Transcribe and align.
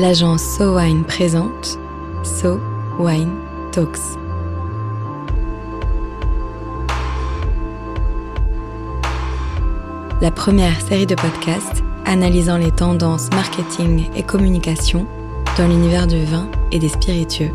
l'agence 0.00 0.42
So 0.42 0.78
Wine 0.78 1.04
présente 1.04 1.78
So 2.24 2.58
Wine 2.98 3.34
Talks. 3.70 4.00
La 10.22 10.30
première 10.30 10.80
série 10.80 11.04
de 11.04 11.14
podcasts 11.14 11.82
analysant 12.06 12.56
les 12.56 12.70
tendances 12.70 13.28
marketing 13.32 14.08
et 14.16 14.22
communication 14.22 15.06
dans 15.58 15.68
l'univers 15.68 16.06
du 16.06 16.24
vin 16.24 16.50
et 16.72 16.78
des 16.78 16.88
spiritueux. 16.88 17.50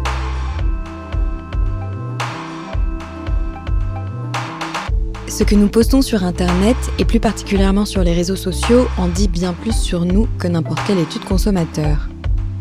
Ce 5.27 5.43
que 5.43 5.55
nous 5.55 5.67
postons 5.67 6.03
sur 6.03 6.23
Internet, 6.23 6.77
et 6.99 7.05
plus 7.05 7.19
particulièrement 7.19 7.85
sur 7.85 8.03
les 8.03 8.13
réseaux 8.13 8.35
sociaux, 8.35 8.87
en 8.97 9.07
dit 9.07 9.27
bien 9.27 9.53
plus 9.53 9.75
sur 9.75 10.05
nous 10.05 10.27
que 10.37 10.47
n'importe 10.47 10.79
quelle 10.85 10.99
étude 10.99 11.25
consommateur. 11.25 12.07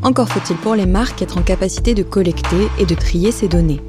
Encore 0.04 0.28
faut-il 0.28 0.56
pour 0.56 0.74
les 0.74 0.84
marques 0.84 1.22
être 1.22 1.38
en 1.38 1.42
capacité 1.42 1.94
de 1.94 2.02
collecter 2.02 2.68
et 2.78 2.84
de 2.84 2.94
trier 2.94 3.32
ces 3.32 3.48
données. 3.48 3.80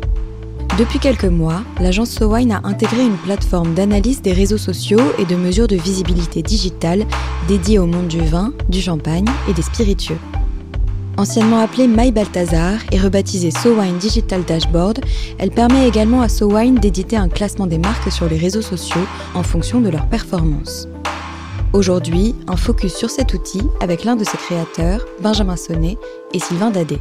Depuis 0.79 0.97
quelques 0.97 1.25
mois, 1.25 1.61
l'agence 1.81 2.11
SoWine 2.11 2.53
a 2.53 2.61
intégré 2.63 3.05
une 3.05 3.17
plateforme 3.17 3.73
d'analyse 3.73 4.21
des 4.21 4.31
réseaux 4.31 4.57
sociaux 4.57 5.01
et 5.19 5.25
de 5.25 5.35
mesure 5.35 5.67
de 5.67 5.75
visibilité 5.75 6.41
digitale 6.41 7.05
dédiée 7.49 7.79
au 7.79 7.85
monde 7.85 8.07
du 8.07 8.21
vin, 8.21 8.53
du 8.69 8.81
champagne 8.81 9.25
et 9.49 9.53
des 9.53 9.61
spiritueux. 9.61 10.17
Anciennement 11.17 11.59
appelée 11.59 11.87
My 11.87 12.13
Balthazar 12.13 12.79
et 12.91 12.99
rebaptisée 12.99 13.51
SoWine 13.51 13.97
Digital 13.97 14.43
Dashboard, 14.43 14.99
elle 15.37 15.51
permet 15.51 15.87
également 15.87 16.21
à 16.21 16.29
SoWine 16.29 16.75
d'éditer 16.75 17.17
un 17.17 17.29
classement 17.29 17.67
des 17.67 17.77
marques 17.77 18.11
sur 18.11 18.29
les 18.29 18.37
réseaux 18.37 18.61
sociaux 18.61 19.05
en 19.33 19.43
fonction 19.43 19.81
de 19.81 19.89
leur 19.89 20.07
performance. 20.07 20.87
Aujourd'hui, 21.75 22.35
un 22.47 22.55
focus 22.55 22.95
sur 22.95 23.09
cet 23.09 23.33
outil 23.33 23.59
avec 23.81 24.05
l'un 24.05 24.15
de 24.15 24.23
ses 24.23 24.37
créateurs, 24.37 25.05
Benjamin 25.19 25.57
Sonnet 25.57 25.97
et 26.33 26.39
Sylvain 26.39 26.71
Dadé. 26.71 26.99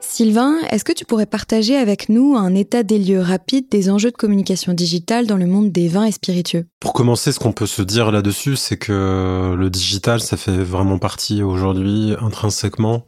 Sylvain, 0.00 0.60
est-ce 0.70 0.84
que 0.84 0.94
tu 0.94 1.04
pourrais 1.04 1.26
partager 1.26 1.76
avec 1.76 2.08
nous 2.08 2.36
un 2.38 2.54
état 2.54 2.84
des 2.84 2.98
lieux 2.98 3.20
rapide 3.20 3.66
des 3.70 3.90
enjeux 3.90 4.10
de 4.10 4.16
communication 4.16 4.72
digitale 4.72 5.26
dans 5.26 5.36
le 5.36 5.46
monde 5.46 5.72
des 5.72 5.88
vins 5.88 6.04
et 6.04 6.12
spiritueux? 6.12 6.64
Pour 6.80 6.94
commencer, 6.94 7.32
ce 7.32 7.38
qu'on 7.38 7.52
peut 7.52 7.66
se 7.66 7.82
dire 7.82 8.10
là-dessus, 8.10 8.56
c'est 8.56 8.78
que 8.78 9.54
le 9.54 9.68
digital, 9.68 10.22
ça 10.22 10.38
fait 10.38 10.56
vraiment 10.56 10.96
partie 10.98 11.42
aujourd'hui 11.42 12.14
intrinsèquement 12.18 13.04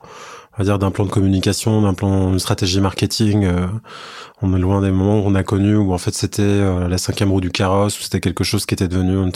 on 0.55 0.63
va 0.63 0.65
dire 0.65 0.79
d'un 0.79 0.91
plan 0.93 1.05
de 1.05 1.11
communication, 1.11 1.83
d'un 1.83 1.95
plan 1.95 2.31
de 2.31 2.39
stratégie 2.39 2.81
marketing. 2.81 3.45
Euh, 3.45 3.67
on 4.41 4.55
est 4.55 4.59
loin 4.59 4.81
des 4.81 4.91
moments 4.91 5.23
qu'on 5.23 5.35
a 5.35 5.43
connus 5.43 5.77
où 5.77 5.93
en 5.93 5.99
fait 5.99 6.15
c'était 6.15 6.43
euh, 6.43 6.87
la 6.87 6.99
cinquième 6.99 7.33
roue 7.33 7.41
du 7.41 7.51
carrosse, 7.51 7.99
où 7.99 8.03
c'était 8.03 8.21
quelque 8.21 8.45
chose 8.45 8.65
qui 8.65 8.75
était 8.75 8.87
devenu 8.87 9.17
une, 9.17 9.33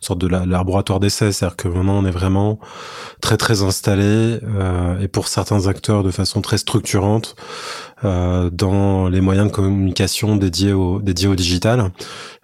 sorte 0.00 0.18
de 0.18 0.26
laboratoire 0.26 1.00
d'essai. 1.00 1.32
C'est-à-dire 1.32 1.56
que 1.56 1.68
maintenant 1.68 1.98
on 1.98 2.04
est 2.04 2.10
vraiment 2.10 2.58
très 3.22 3.38
très 3.38 3.62
installé 3.62 4.38
euh, 4.42 5.00
et 5.00 5.08
pour 5.08 5.28
certains 5.28 5.66
acteurs 5.66 6.02
de 6.02 6.10
façon 6.10 6.42
très 6.42 6.58
structurante 6.58 7.36
dans 8.02 9.10
les 9.10 9.20
moyens 9.20 9.48
de 9.48 9.52
communication 9.52 10.36
dédiés 10.36 10.72
au 10.72 11.00
dédiés 11.02 11.28
au 11.28 11.34
digital. 11.34 11.90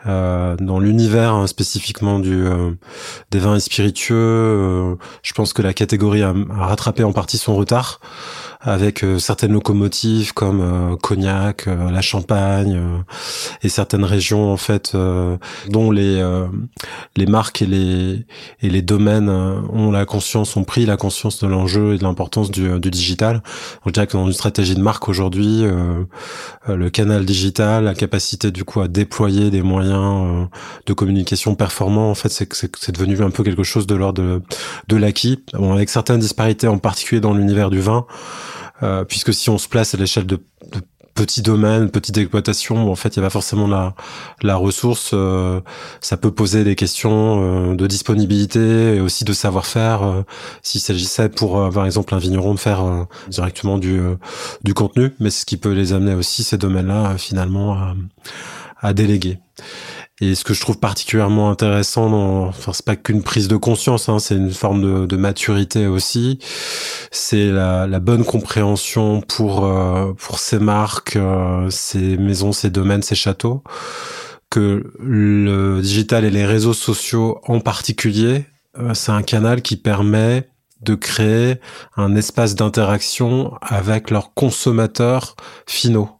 Euh, 0.07 0.57
dans 0.61 0.79
l'univers 0.79 1.35
hein, 1.35 1.47
spécifiquement 1.47 2.19
du 2.21 2.47
euh, 2.47 2.71
des 3.31 3.39
vins 3.39 3.57
et 3.57 3.61
spiritueux, 3.61 4.15
euh, 4.17 4.95
je 5.23 5.33
pense 5.33 5.53
que 5.53 5.63
la 5.63 5.73
catégorie 5.73 6.23
a, 6.23 6.31
a, 6.31 6.67
rattrapé 6.67 7.03
en 7.03 7.13
partie 7.13 7.39
son 7.39 7.57
retard 7.57 8.01
avec 8.61 9.05
certaines 9.19 9.53
locomotives 9.53 10.33
comme 10.33 10.97
Cognac, 11.01 11.67
la 11.67 12.01
Champagne 12.01 12.81
et 13.63 13.69
certaines 13.69 14.03
régions 14.03 14.51
en 14.51 14.57
fait 14.57 14.97
dont 15.69 15.93
les 15.93 16.25
les 17.17 17.27
marques 17.27 17.63
et 17.63 17.67
les 17.67 18.27
et 18.63 18.71
les 18.71 18.83
domaines 18.83 19.29
ont 19.29 19.93
la 19.93 20.05
conscience, 20.05 20.57
ont 20.57 20.65
pris 20.65 20.85
la 20.85 20.97
conscience 20.97 21.39
de 21.45 21.47
l'enjeu 21.47 21.95
et 21.95 21.99
de 21.99 22.03
l'importance 22.03 22.51
du, 22.51 22.81
du 22.81 22.91
digital. 22.91 23.41
On 23.85 23.91
dirait 23.91 24.09
que 24.09 24.15
dans 24.15 24.27
une 24.27 24.33
stratégie 24.33 24.75
de 24.75 24.83
marque 24.83 25.09
aujourd'hui, 25.09 25.63
le 26.67 26.91
canal 26.91 27.25
digital, 27.25 27.85
la 27.85 27.95
capacité 27.95 28.51
du 28.51 28.65
coup 28.65 28.81
à 28.81 28.89
déployer 28.89 29.51
des 29.51 29.63
moyens 29.63 29.96
euh, 29.97 30.45
de 30.87 30.93
communication 30.93 31.55
performant, 31.55 32.11
en 32.11 32.15
fait, 32.15 32.29
c'est 32.31 32.93
devenu 32.93 33.23
un 33.23 33.31
peu 33.31 33.43
quelque 33.43 33.63
chose 33.63 33.87
de 33.87 33.95
l'ordre 33.95 34.23
de, 34.23 34.43
de 34.89 34.97
l'acquis, 34.97 35.45
bon, 35.53 35.73
avec 35.73 35.89
certaines 35.89 36.21
disparités, 36.21 36.69
en 36.69 36.79
particulier 36.79 37.21
dans 37.21 37.35
l'univers 37.35 37.71
du 37.71 37.81
vin, 37.81 38.07
euh, 38.83 39.05
puisque 39.05 39.33
si 39.33 39.51
on 39.51 39.59
se 39.59 39.69
place 39.69 39.95
à 39.95 39.99
l'échelle 39.99 40.27
de, 40.27 40.37
de 40.73 40.81
petits 41.15 41.41
domaines, 41.41 41.91
petites 41.91 42.19
exploitations, 42.19 42.91
en 42.91 42.95
fait, 42.95 43.17
il 43.17 43.17
y 43.17 43.21
a 43.21 43.23
pas 43.23 43.31
forcément 43.31 43.67
la, 43.67 43.95
la 44.43 44.57
ressource. 44.57 45.13
Euh, 45.15 45.61
ça 46.03 46.19
peut 46.19 46.31
poser 46.31 46.63
des 46.63 46.75
questions 46.75 47.75
de 47.75 47.87
disponibilité 47.87 48.97
et 48.97 49.01
aussi 49.01 49.25
de 49.25 49.33
savoir-faire. 49.33 50.25
S'il 50.63 50.83
s'agissait 50.83 51.31
pour, 51.31 51.71
par 51.71 51.87
exemple, 51.87 52.15
un 52.15 52.19
vigneron 52.19 52.53
de 52.53 52.59
faire 52.59 53.07
directement 53.29 53.79
du, 53.79 53.99
du 54.63 54.75
contenu, 54.75 55.15
mais 55.19 55.31
ce 55.31 55.47
qui 55.47 55.57
peut 55.57 55.73
les 55.73 55.95
amener 55.95 56.13
aussi 56.15 56.45
ces 56.45 56.59
domaines-là, 56.59 57.17
finalement, 57.17 57.73
à, 57.73 57.95
à 58.87 58.93
déléguer. 58.93 59.39
Et 60.21 60.35
ce 60.35 60.45
que 60.45 60.55
je 60.55 60.61
trouve 60.61 60.79
particulièrement 60.79 61.51
intéressant, 61.51 62.09
dans, 62.09 62.47
enfin 62.47 62.73
c'est 62.73 62.87
pas 62.87 62.97
qu'une 62.97 63.23
prise 63.23 63.49
de 63.49 63.57
conscience, 63.57 64.09
hein, 64.09 64.19
c'est 64.19 64.37
une 64.37 64.53
forme 64.53 64.81
de, 64.81 65.07
de 65.07 65.17
maturité 65.17 65.87
aussi. 65.87 66.39
C'est 67.11 67.51
la, 67.51 67.87
la, 67.87 68.01
bonne 68.01 68.25
compréhension 68.25 69.21
pour 69.21 69.67
euh, 69.67 70.15
pour 70.17 70.39
ces 70.39 70.59
marques, 70.59 71.17
euh, 71.17 71.69
ces 71.69 72.17
maisons, 72.17 72.53
ces 72.53 72.71
domaines, 72.71 73.03
ces 73.03 73.15
châteaux, 73.15 73.63
que 74.49 74.91
le 74.99 75.81
digital 75.83 76.25
et 76.25 76.31
les 76.31 76.47
réseaux 76.47 76.73
sociaux 76.73 77.41
en 77.47 77.61
particulier, 77.61 78.47
euh, 78.79 78.95
c'est 78.95 79.13
un 79.13 79.23
canal 79.23 79.61
qui 79.61 79.77
permet 79.77 80.49
de 80.81 80.95
créer 80.95 81.57
un 81.97 82.17
espace 82.17 82.55
d'interaction 82.55 83.53
avec 83.61 84.11
leurs 84.11 84.33
consommateurs 84.33 85.37
finaux. 85.67 86.16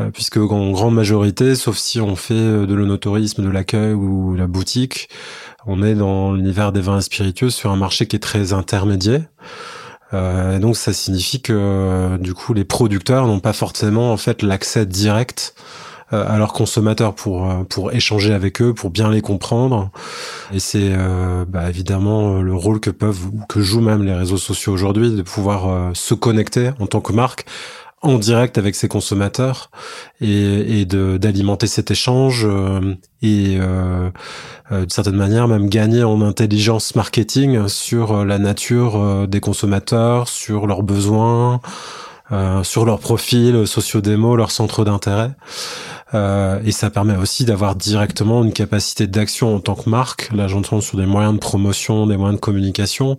Euh, 0.00 0.10
puisque 0.10 0.38
en 0.38 0.70
grande 0.72 0.94
majorité, 0.94 1.54
sauf 1.54 1.76
si 1.76 2.00
on 2.00 2.16
fait 2.16 2.34
euh, 2.34 2.66
de 2.66 2.74
l'onotourisme, 2.74 3.44
de 3.44 3.48
l'accueil 3.48 3.92
ou 3.92 4.34
la 4.34 4.46
boutique, 4.46 5.08
on 5.66 5.82
est 5.82 5.94
dans 5.94 6.32
l'univers 6.32 6.72
des 6.72 6.80
vins 6.80 7.00
spiritueux 7.00 7.50
sur 7.50 7.70
un 7.70 7.76
marché 7.76 8.06
qui 8.06 8.16
est 8.16 8.20
très 8.20 8.52
intermédiaire. 8.52 9.22
Euh, 10.12 10.56
et 10.56 10.58
donc 10.58 10.76
ça 10.76 10.92
signifie 10.92 11.40
que 11.40 12.16
du 12.18 12.34
coup 12.34 12.54
les 12.54 12.64
producteurs 12.64 13.26
n'ont 13.26 13.40
pas 13.40 13.52
forcément 13.52 14.12
en 14.12 14.16
fait 14.16 14.42
l'accès 14.42 14.86
direct 14.86 15.54
à 16.10 16.38
leurs 16.38 16.52
consommateurs 16.52 17.14
pour 17.14 17.48
pour 17.68 17.92
échanger 17.92 18.32
avec 18.32 18.62
eux, 18.62 18.72
pour 18.72 18.90
bien 18.90 19.10
les 19.10 19.20
comprendre. 19.20 19.90
Et 20.52 20.60
c'est 20.60 20.92
bah, 21.48 21.68
évidemment 21.68 22.40
le 22.40 22.54
rôle 22.54 22.78
que 22.78 22.90
peuvent 22.90 23.30
que 23.48 23.60
jouent 23.60 23.80
même 23.80 24.04
les 24.04 24.14
réseaux 24.14 24.36
sociaux 24.36 24.72
aujourd'hui 24.72 25.10
de 25.10 25.22
pouvoir 25.22 25.96
se 25.96 26.14
connecter 26.14 26.70
en 26.78 26.86
tant 26.86 27.00
que 27.00 27.12
marque 27.12 27.46
en 28.04 28.18
direct 28.18 28.58
avec 28.58 28.74
ses 28.74 28.86
consommateurs 28.86 29.70
et, 30.20 30.80
et 30.80 30.84
d'alimenter 30.84 31.66
cet 31.66 31.90
échange 31.90 32.44
euh, 32.44 32.94
et 33.22 33.56
euh, 33.58 34.10
euh, 34.70 34.80
d'une 34.80 34.90
certaine 34.90 35.16
manière 35.16 35.48
même 35.48 35.68
gagner 35.68 36.04
en 36.04 36.20
intelligence 36.20 36.94
marketing 36.94 37.66
sur 37.68 38.24
la 38.24 38.38
nature 38.38 39.26
des 39.26 39.40
consommateurs, 39.40 40.28
sur 40.28 40.66
leurs 40.66 40.82
besoins, 40.82 41.60
sur 42.62 42.84
leurs 42.84 42.98
profils 42.98 43.66
sociodémo, 43.66 44.36
leurs 44.36 44.50
centres 44.50 44.84
d'intérêt. 44.84 45.30
Euh, 46.14 46.60
et 46.64 46.70
ça 46.70 46.90
permet 46.90 47.16
aussi 47.16 47.44
d'avoir 47.44 47.74
directement 47.74 48.44
une 48.44 48.52
capacité 48.52 49.06
d'action 49.06 49.56
en 49.56 49.60
tant 49.60 49.74
que 49.74 49.90
marque. 49.90 50.30
Là, 50.32 50.46
j'entends 50.46 50.80
sur 50.80 50.96
des 50.96 51.06
moyens 51.06 51.34
de 51.34 51.40
promotion, 51.40 52.06
des 52.06 52.16
moyens 52.16 52.38
de 52.38 52.40
communication, 52.40 53.18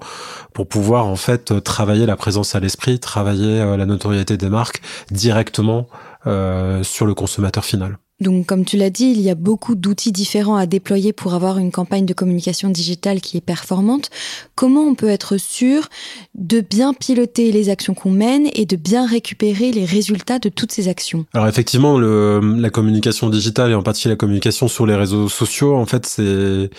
pour 0.53 0.67
pouvoir 0.67 1.07
en 1.07 1.17
fait 1.17 1.61
travailler 1.63 2.05
la 2.05 2.15
présence 2.15 2.55
à 2.55 2.59
l'esprit, 2.59 2.99
travailler 2.99 3.59
euh, 3.59 3.75
la 3.75 3.85
notoriété 3.85 4.37
des 4.37 4.49
marques 4.49 4.81
directement 5.11 5.87
euh, 6.27 6.83
sur 6.83 7.05
le 7.05 7.13
consommateur 7.13 7.65
final. 7.65 7.97
Donc, 8.21 8.45
comme 8.45 8.63
tu 8.63 8.77
l'as 8.77 8.89
dit, 8.89 9.11
il 9.11 9.19
y 9.19 9.29
a 9.29 9.35
beaucoup 9.35 9.75
d'outils 9.75 10.13
différents 10.13 10.55
à 10.55 10.65
déployer 10.65 11.11
pour 11.11 11.33
avoir 11.33 11.57
une 11.57 11.71
campagne 11.71 12.05
de 12.05 12.13
communication 12.13 12.69
digitale 12.69 13.19
qui 13.19 13.35
est 13.35 13.41
performante. 13.41 14.09
Comment 14.55 14.83
on 14.83 14.95
peut 14.95 15.09
être 15.09 15.35
sûr 15.35 15.89
de 16.33 16.61
bien 16.61 16.93
piloter 16.93 17.51
les 17.51 17.67
actions 17.67 17.93
qu'on 17.93 18.11
mène 18.11 18.47
et 18.53 18.65
de 18.65 18.77
bien 18.77 19.05
récupérer 19.05 19.73
les 19.73 19.83
résultats 19.83 20.39
de 20.39 20.47
toutes 20.47 20.71
ces 20.71 20.87
actions? 20.87 21.25
Alors 21.33 21.49
effectivement, 21.49 21.97
le, 21.97 22.39
la 22.57 22.69
communication 22.69 23.29
digitale 23.29 23.71
et 23.71 23.75
en 23.75 23.83
particulier 23.83 24.13
la 24.13 24.17
communication 24.17 24.69
sur 24.69 24.85
les 24.85 24.95
réseaux 24.95 25.27
sociaux, 25.27 25.75
en 25.75 25.85
fait, 25.85 26.05
c'est 26.05 26.69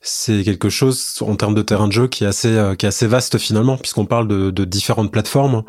c'est 0.00 0.42
quelque 0.42 0.68
chose 0.68 1.18
en 1.20 1.36
termes 1.36 1.54
de 1.54 1.62
terrain 1.62 1.86
de 1.86 1.92
jeu 1.92 2.08
qui 2.08 2.24
est 2.24 2.26
assez 2.26 2.56
euh, 2.56 2.74
qui 2.74 2.86
est 2.86 2.88
assez 2.88 3.06
vaste 3.06 3.38
finalement, 3.38 3.76
puisqu'on 3.76 4.06
parle 4.06 4.26
de, 4.26 4.50
de, 4.50 4.64
différentes 4.64 5.12
plateformes, 5.12 5.62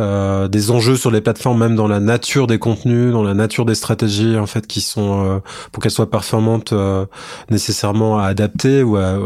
euh, 0.00 0.48
des 0.48 0.72
enjeux 0.72 0.96
sur 0.96 1.12
les 1.12 1.20
plateformes, 1.20 1.58
même 1.60 1.76
dans 1.76 1.86
la 1.86 2.00
nature 2.00 2.48
des 2.48 2.58
contenus, 2.58 3.12
dans 3.12 3.22
la 3.22 3.34
nature 3.34 3.64
des 3.64 3.76
stratégies 3.76 4.39
en 4.40 4.46
fait 4.46 4.66
qui 4.66 4.80
sont 4.80 5.24
euh, 5.24 5.38
pour 5.72 5.82
qu'elles 5.82 5.92
soient 5.92 6.10
performantes 6.10 6.72
euh, 6.72 7.06
nécessairement 7.50 8.18
à 8.18 8.26
adapter 8.26 8.82
ou 8.82 8.96
à, 8.96 9.16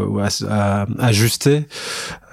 à, 0.49 0.85
ajuster. 0.99 1.67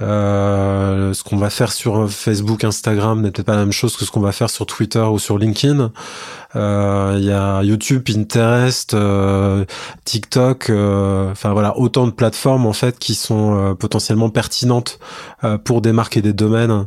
Euh, 0.02 1.14
ce 1.14 1.22
qu'on 1.22 1.36
va 1.36 1.48
faire 1.48 1.70
sur 1.70 2.10
Facebook, 2.10 2.64
Instagram 2.64 3.20
n'est 3.22 3.30
peut-être 3.30 3.46
pas 3.46 3.54
la 3.54 3.60
même 3.60 3.72
chose 3.72 3.96
que 3.96 4.04
ce 4.04 4.10
qu'on 4.10 4.20
va 4.20 4.32
faire 4.32 4.50
sur 4.50 4.66
Twitter 4.66 4.98
ou 5.00 5.18
sur 5.18 5.38
LinkedIn. 5.38 5.92
Euh, 6.54 7.14
il 7.18 7.24
y 7.24 7.30
a 7.30 7.62
YouTube, 7.62 8.02
Pinterest, 8.02 8.94
euh, 8.94 9.64
TikTok, 10.04 10.70
enfin 10.70 11.52
voilà, 11.52 11.78
autant 11.78 12.06
de 12.06 12.10
plateformes 12.10 12.66
en 12.66 12.72
fait 12.72 12.98
qui 12.98 13.14
sont 13.14 13.76
potentiellement 13.78 14.28
pertinentes 14.28 14.98
pour 15.64 15.80
des 15.80 15.92
marques 15.92 16.16
et 16.16 16.22
des 16.22 16.32
domaines 16.32 16.86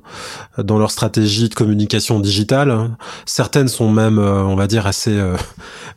dans 0.58 0.78
leur 0.78 0.92
stratégie 0.92 1.50
de 1.50 1.56
communication 1.56 2.20
digitale. 2.20 2.96
Certaines 3.26 3.68
sont 3.68 3.90
même, 3.90 4.20
on 4.20 4.56
va 4.56 4.68
dire, 4.68 4.88
assez 4.88 5.18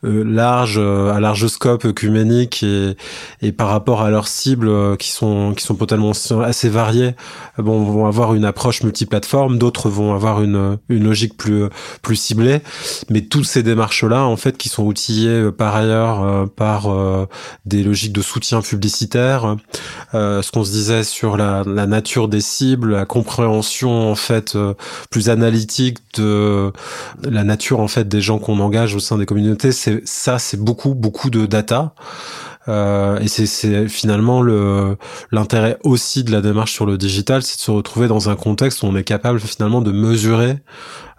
larges, 0.02 0.79
à 0.79 1.20
large 1.20 1.46
scope, 1.46 1.85
œcuménique 1.85 2.62
et, 2.62 2.96
et 3.43 3.52
par 3.52 3.69
rapport 3.69 4.02
à 4.02 4.11
leurs 4.11 4.29
cibles 4.29 4.96
qui 4.96 5.11
sont 5.11 5.55
qui 5.55 5.64
sont 5.64 5.75
potentiellement 5.75 6.12
assez 6.44 6.69
variées, 6.69 7.14
bon, 7.58 7.82
vont 7.85 8.06
avoir 8.06 8.35
une 8.35 8.44
approche 8.44 8.82
multiplateforme. 8.82 9.58
D'autres 9.58 9.88
vont 9.88 10.14
avoir 10.14 10.43
une 10.43 10.79
une 10.88 11.05
logique 11.05 11.37
plus 11.37 11.64
plus 12.02 12.17
ciblée. 12.17 12.61
Mais 13.11 13.23
toutes 13.23 13.46
ces 13.46 13.62
démarches-là, 13.62 14.25
en 14.25 14.37
fait, 14.37 14.56
qui 14.56 14.69
sont 14.69 14.85
outillées 14.85 15.29
euh, 15.29 15.52
par 15.52 15.76
ailleurs 15.76 16.23
euh, 16.23 16.46
par 16.46 16.87
euh, 16.87 17.26
des 17.64 17.82
logiques 17.82 18.12
de 18.12 18.23
soutien 18.23 18.61
publicitaire, 18.61 19.56
ce 20.12 20.50
qu'on 20.50 20.64
se 20.64 20.70
disait 20.70 21.05
sur 21.05 21.37
la, 21.37 21.62
la, 21.67 21.87
nature 21.87 22.29
des 22.29 22.40
cibles, 22.40 22.93
la 22.93 23.05
compréhension 23.05 24.11
en 24.11 24.14
fait 24.14 24.56
plus 25.11 25.29
analytique 25.29 25.99
de 26.17 26.73
la 27.23 27.44
nature 27.44 27.81
en 27.81 27.88
fait 27.88 28.08
des 28.08 28.20
gens 28.20 28.38
qu'on 28.38 28.61
engage 28.61 28.94
au 28.94 29.00
sein 29.00 29.19
des 29.19 29.26
communautés, 29.26 29.73
c'est 29.78 30.06
ça, 30.06 30.38
c'est 30.38 30.60
beaucoup 30.60 30.94
beaucoup 30.94 31.30
de 31.30 31.46
data. 31.46 31.94
Euh, 32.69 33.19
et 33.20 33.28
c'est 33.28 33.88
finalement 33.88 34.42
le 34.42 34.98
l'intérêt 35.32 35.78
aussi 35.84 36.22
de 36.22 36.30
la 36.30 36.42
démarche 36.42 36.72
sur 36.72 36.84
le 36.84 36.98
digital, 36.98 37.42
c'est 37.42 37.56
de 37.56 37.62
se 37.62 37.70
retrouver 37.70 38.08
dans 38.08 38.28
un 38.28 38.36
contexte 38.36 38.82
où 38.82 38.86
on 38.86 38.96
est 38.96 39.04
capable 39.04 39.40
finalement 39.40 39.80
de 39.80 39.92
mesurer 39.92 40.58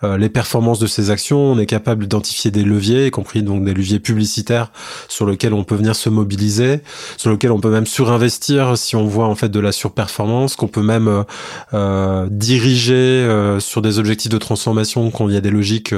les 0.03 0.29
performances 0.29 0.79
de 0.79 0.87
ces 0.87 1.09
actions, 1.09 1.39
on 1.39 1.59
est 1.59 1.65
capable 1.65 2.03
d'identifier 2.03 2.51
des 2.51 2.63
leviers, 2.63 3.07
y 3.07 3.11
compris 3.11 3.43
donc 3.43 3.65
des 3.65 3.73
leviers 3.73 3.99
publicitaires 3.99 4.71
sur 5.07 5.25
lesquels 5.25 5.53
on 5.53 5.63
peut 5.63 5.75
venir 5.75 5.95
se 5.95 6.09
mobiliser, 6.09 6.81
sur 7.17 7.31
lesquels 7.31 7.51
on 7.51 7.59
peut 7.59 7.71
même 7.71 7.85
surinvestir 7.85 8.77
si 8.77 8.95
on 8.95 9.05
voit 9.05 9.27
en 9.27 9.35
fait 9.35 9.49
de 9.49 9.59
la 9.59 9.71
surperformance, 9.71 10.55
qu'on 10.55 10.67
peut 10.67 10.81
même 10.81 11.07
euh, 11.07 11.23
euh 11.73 12.27
diriger 12.29 12.93
euh, 12.93 13.59
sur 13.59 13.81
des 13.81 13.99
objectifs 13.99 14.31
de 14.31 14.37
transformation 14.37 15.09
quand 15.11 15.27
il 15.27 15.33
y 15.33 15.37
a 15.37 15.41
des 15.41 15.49
logiques 15.49 15.93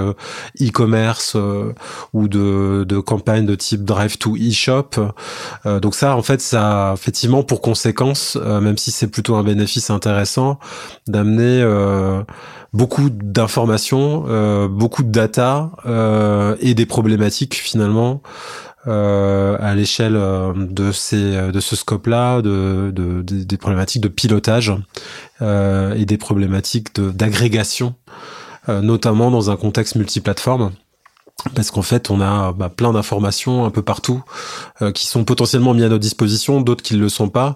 e-commerce 0.62 1.38
ou 2.14 2.28
de, 2.28 2.86
de 2.88 3.00
campagnes 3.00 3.46
de 3.46 3.56
type 3.56 3.84
drive 3.84 4.18
to 4.18 4.36
e-shop. 4.36 4.90
donc 5.82 5.96
ça, 5.96 6.16
en 6.16 6.22
fait, 6.22 6.42
ça 6.42 6.94
effectivement 6.94 7.44
pour 7.44 7.62
conséquence, 7.62 8.36
même 8.36 8.78
si 8.78 8.92
c'est 8.92 9.08
plutôt 9.08 9.36
un 9.36 9.44
bénéfice 9.44 9.90
intéressant, 9.90 10.60
d'amener 11.08 11.64
beaucoup 12.74 13.10
d'informations, 13.10 14.26
euh, 14.28 14.68
beaucoup 14.68 15.04
de 15.04 15.12
data 15.12 15.72
euh, 15.86 16.56
et 16.60 16.74
des 16.74 16.86
problématiques 16.86 17.56
finalement 17.56 18.22
euh, 18.88 19.58
à 19.60 19.76
l'échelle 19.76 20.14
de 20.14 20.92
ces 20.92 21.52
de 21.52 21.60
ce 21.60 21.76
scope-là, 21.76 22.42
de, 22.42 22.92
de, 22.94 23.22
des 23.22 23.58
problématiques 23.58 24.02
de 24.02 24.08
pilotage 24.08 24.74
et 25.42 26.06
des 26.06 26.18
problématiques 26.18 27.00
d'agrégation, 27.00 27.96
notamment 28.68 29.32
dans 29.32 29.52
un 29.52 29.56
contexte 29.56 29.96
multiplateforme 29.96 30.72
parce 31.56 31.72
qu'en 31.72 31.82
fait 31.82 32.10
on 32.10 32.22
a 32.22 32.52
bah, 32.54 32.70
plein 32.70 32.94
d'informations 32.94 33.66
un 33.66 33.70
peu 33.70 33.82
partout 33.82 34.24
euh, 34.82 34.92
qui 34.92 35.06
sont 35.06 35.24
potentiellement 35.24 35.74
mises 35.74 35.84
à 35.84 35.90
notre 35.90 36.02
disposition, 36.02 36.62
d'autres 36.62 36.84
qui 36.84 36.96
ne 36.96 37.02
le 37.02 37.10
sont 37.10 37.30
pas, 37.30 37.56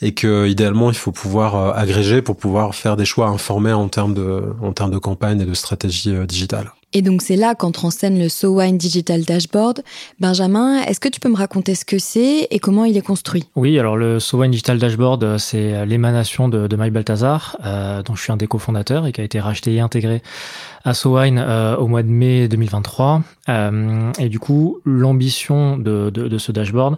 et 0.00 0.14
que 0.14 0.46
idéalement 0.46 0.90
il 0.90 0.96
faut 0.96 1.12
pouvoir 1.12 1.56
euh, 1.56 1.72
agréger 1.74 2.22
pour 2.22 2.36
pouvoir 2.36 2.74
faire 2.74 2.96
des 2.96 3.04
choix 3.04 3.28
informés 3.28 3.72
en 3.72 3.88
termes 3.88 4.14
de 4.14 4.54
en 4.60 4.72
termes 4.72 4.90
de 4.90 4.98
campagne 4.98 5.40
et 5.40 5.46
de 5.46 5.54
stratégie 5.54 6.14
euh, 6.14 6.26
digitale. 6.26 6.72
Et 6.92 7.02
donc 7.02 7.22
c'est 7.22 7.36
là 7.36 7.54
qu'entre 7.54 7.84
en 7.84 7.90
scène 7.90 8.18
le 8.18 8.28
SoWine 8.28 8.78
Digital 8.78 9.22
Dashboard. 9.22 9.82
Benjamin, 10.20 10.82
est-ce 10.82 11.00
que 11.00 11.08
tu 11.08 11.20
peux 11.20 11.28
me 11.28 11.36
raconter 11.36 11.74
ce 11.74 11.84
que 11.84 11.98
c'est 11.98 12.48
et 12.50 12.58
comment 12.58 12.84
il 12.84 12.96
est 12.96 13.02
construit? 13.02 13.44
Oui, 13.56 13.78
alors 13.78 13.96
le 13.96 14.20
SoWine 14.20 14.50
Digital 14.50 14.78
Dashboard, 14.78 15.38
c'est 15.38 15.86
l'émanation 15.86 16.48
de, 16.48 16.66
de 16.66 16.76
Mike 16.76 16.92
Balthazar, 16.92 17.56
dont 18.04 18.14
je 18.14 18.22
suis 18.22 18.32
un 18.32 18.36
des 18.36 18.46
cofondateurs 18.46 19.06
et 19.06 19.12
qui 19.12 19.20
a 19.20 19.24
été 19.24 19.40
racheté 19.40 19.74
et 19.74 19.80
intégré 19.80 20.22
à 20.84 20.94
SoWine 20.94 21.38
euh, 21.38 21.76
au 21.76 21.86
mois 21.86 22.02
de 22.02 22.08
mai 22.08 22.48
2023. 22.48 23.22
Euh, 23.48 24.12
et 24.18 24.28
du 24.28 24.38
coup, 24.38 24.80
l'ambition 24.84 25.76
de, 25.76 26.10
de, 26.10 26.28
de, 26.28 26.38
ce 26.38 26.52
dashboard, 26.52 26.96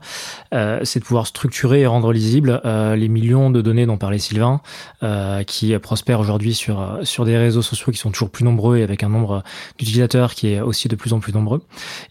euh, 0.53 0.81
c'est 0.85 1.01
de 1.01 1.05
pouvoir 1.05 1.27
structurer 1.27 1.81
et 1.81 1.87
rendre 1.87 2.13
lisible 2.13 2.61
euh, 2.65 2.97
les 2.97 3.09
millions 3.09 3.51
de 3.51 3.61
données 3.61 3.87
dont 3.87 3.97
parlait 3.97 4.19
Sylvain, 4.19 4.61
euh, 5.03 5.43
qui 5.43 5.77
prospèrent 5.79 6.21
aujourd'hui 6.21 6.55
sur, 6.55 6.99
sur 7.03 7.25
des 7.25 7.37
réseaux 7.37 7.63
sociaux 7.63 7.93
qui 7.93 7.99
sont 7.99 8.11
toujours 8.11 8.31
plus 8.31 8.45
nombreux 8.45 8.79
et 8.79 8.83
avec 8.83 9.03
un 9.03 9.09
nombre 9.09 9.43
d'utilisateurs 9.85 10.35
qui 10.35 10.49
est 10.49 10.61
aussi 10.61 10.89
de 10.89 10.97
plus 10.97 11.13
en 11.13 11.21
plus 11.21 11.33
nombreux. 11.33 11.63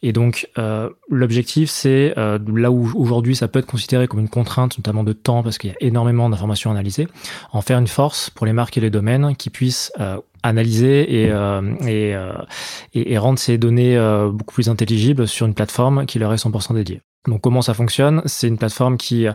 Et 0.02 0.14
donc, 0.14 0.50
l'objectif, 1.10 1.70
c'est 1.70 2.14
là 2.16 2.72
où 2.72 2.92
aujourd'hui 2.96 3.36
ça 3.36 3.48
peut 3.48 3.60
être 3.60 3.66
considéré 3.66 4.08
comme 4.08 4.20
une 4.20 4.30
contrainte, 4.30 4.78
notamment 4.78 5.04
de 5.04 5.14
temps, 5.14 5.44
parce 5.44 5.58
qu'il 5.58 5.72
y 5.72 5.74
a 5.74 5.78
énormément 5.82 6.30
d'informations 6.30 6.72
analysées, 6.72 7.08
en 7.52 7.62
faire 7.62 7.80
une 7.80 7.88
force 7.88 8.30
pour 8.30 8.46
les 8.46 8.54
marques 8.54 8.78
et 8.78 8.82
les 8.82 8.90
domaines 8.90 9.36
qui 9.36 9.50
puissent 9.50 9.92
analyser 10.44 11.24
et, 11.24 11.32
euh, 11.32 11.62
euh, 11.82 12.34
et, 12.94 13.14
et, 13.14 13.18
rendre 13.18 13.40
ces 13.40 13.58
données 13.58 13.98
euh, 13.98 14.30
beaucoup 14.30 14.54
plus 14.54 14.70
intelligibles 14.70 15.28
sur 15.28 15.48
une 15.48 15.54
plateforme 15.54 16.06
qui 16.06 16.20
leur 16.20 16.34
est 16.34 16.44
100% 16.44 16.76
dédiée. 16.76 17.02
Donc 17.28 17.40
comment 17.40 17.62
ça 17.62 17.74
fonctionne? 17.74 18.22
C'est 18.26 18.48
une 18.50 18.58
plateforme 18.58 18.98
qui 18.98 19.28
euh, 19.28 19.34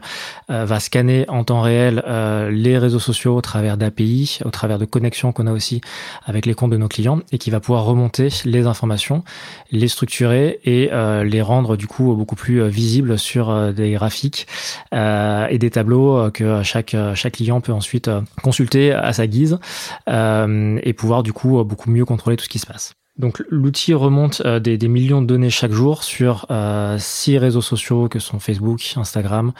va 0.48 0.78
scanner 0.78 1.24
en 1.28 1.42
temps 1.44 1.62
réel 1.62 2.02
euh, 2.06 2.50
les 2.50 2.76
réseaux 2.76 2.98
sociaux 2.98 3.36
au 3.36 3.40
travers 3.40 3.78
d'API, 3.78 4.40
au 4.44 4.50
travers 4.50 4.78
de 4.78 4.84
connexions 4.84 5.32
qu'on 5.32 5.46
a 5.46 5.52
aussi 5.52 5.80
avec 6.26 6.44
les 6.44 6.52
comptes 6.52 6.70
de 6.70 6.76
nos 6.76 6.88
clients 6.88 7.20
et 7.32 7.38
qui 7.38 7.50
va 7.50 7.60
pouvoir 7.60 7.84
remonter 7.84 8.28
les 8.44 8.66
informations, 8.66 9.24
les 9.70 9.88
structurer 9.88 10.60
et 10.64 10.90
euh, 10.92 11.24
les 11.24 11.40
rendre 11.40 11.76
du 11.76 11.86
coup 11.86 12.14
beaucoup 12.14 12.36
plus 12.36 12.68
visibles 12.68 13.18
sur 13.18 13.72
des 13.72 13.92
graphiques 13.92 14.46
et 14.92 15.58
des 15.58 15.70
tableaux 15.70 16.30
que 16.30 16.62
chaque 16.62 16.94
chaque 17.14 17.34
client 17.34 17.60
peut 17.60 17.72
ensuite 17.72 18.10
consulter 18.42 18.92
à 18.92 19.12
sa 19.12 19.26
guise 19.26 19.58
et 20.06 20.92
pouvoir 20.92 21.22
du 21.22 21.32
coup 21.32 21.62
beaucoup 21.64 21.90
mieux 21.90 22.04
contrôler 22.04 22.36
tout 22.36 22.44
ce 22.44 22.48
qui 22.48 22.58
se 22.58 22.66
passe. 22.66 22.94
Donc 23.18 23.42
l'outil 23.50 23.94
remonte 23.94 24.42
euh, 24.44 24.60
des, 24.60 24.78
millions 24.88 25.20
de 25.20 25.26
données 25.26 25.50
chaque 25.50 25.72
jour 25.72 26.04
sur 26.04 26.46
euh, 26.50 26.96
six 27.00 27.36
réseaux 27.36 27.60
sociaux 27.60 28.08
que 28.08 28.20
sont 28.20 28.38
Facebook, 28.38 28.94
Instagram, 28.96 29.52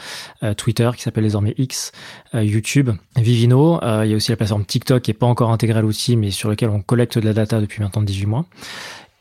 euh, 0.43 0.53
Twitter 0.53 0.89
qui 0.95 1.03
s'appelle 1.03 1.25
désormais 1.25 1.53
X, 1.57 1.91
YouTube, 2.33 2.91
Vivino. 3.17 3.79
il 4.03 4.09
y 4.09 4.13
a 4.13 4.15
aussi 4.15 4.31
la 4.31 4.37
plateforme 4.37 4.65
TikTok 4.65 5.01
qui 5.01 5.11
n'est 5.11 5.17
pas 5.17 5.25
encore 5.25 5.51
intégrée 5.51 5.79
à 5.79 5.81
l'outil 5.81 6.15
mais 6.15 6.31
sur 6.31 6.49
lequel 6.49 6.69
on 6.69 6.81
collecte 6.81 7.17
de 7.17 7.25
la 7.25 7.33
data 7.33 7.59
depuis 7.59 7.81
maintenant 7.81 8.01
18 8.01 8.25
mois. 8.27 8.45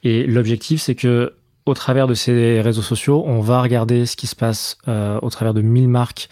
Et 0.04 0.24
l'objectif 0.24 0.80
c'est 0.80 0.94
que 0.94 1.34
au 1.66 1.74
travers 1.74 2.06
de 2.06 2.14
ces 2.14 2.62
réseaux 2.62 2.82
sociaux, 2.82 3.24
on 3.26 3.40
va 3.40 3.60
regarder 3.60 4.06
ce 4.06 4.16
qui 4.16 4.26
se 4.26 4.34
passe 4.34 4.78
au 4.86 5.28
travers 5.28 5.52
de 5.52 5.60
1000 5.60 5.86
marques 5.88 6.30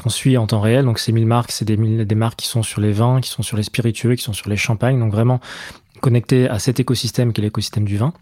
qu'on 0.00 0.08
suit 0.08 0.36
en 0.36 0.46
temps 0.46 0.60
réel. 0.60 0.84
Donc 0.84 1.00
ces 1.00 1.10
1000 1.10 1.26
marques, 1.26 1.50
c'est 1.50 1.64
des, 1.64 1.76
des 1.76 2.14
marques 2.14 2.38
qui 2.38 2.46
sont 2.46 2.62
sur 2.62 2.80
les 2.80 2.92
vins, 2.92 3.20
qui 3.20 3.28
sont 3.28 3.42
sur 3.42 3.56
les 3.56 3.64
spiritueux, 3.64 4.14
qui 4.14 4.22
sont 4.22 4.32
sur 4.32 4.48
les 4.48 4.56
champagnes. 4.56 5.00
Donc 5.00 5.10
vraiment 5.10 5.40
connecté 5.98 6.48
à 6.48 6.58
cet 6.58 6.80
écosystème 6.80 7.32
qui 7.32 7.40
est 7.40 7.44
l'écosystème 7.44 7.84
du 7.84 7.96
vin 7.96 8.12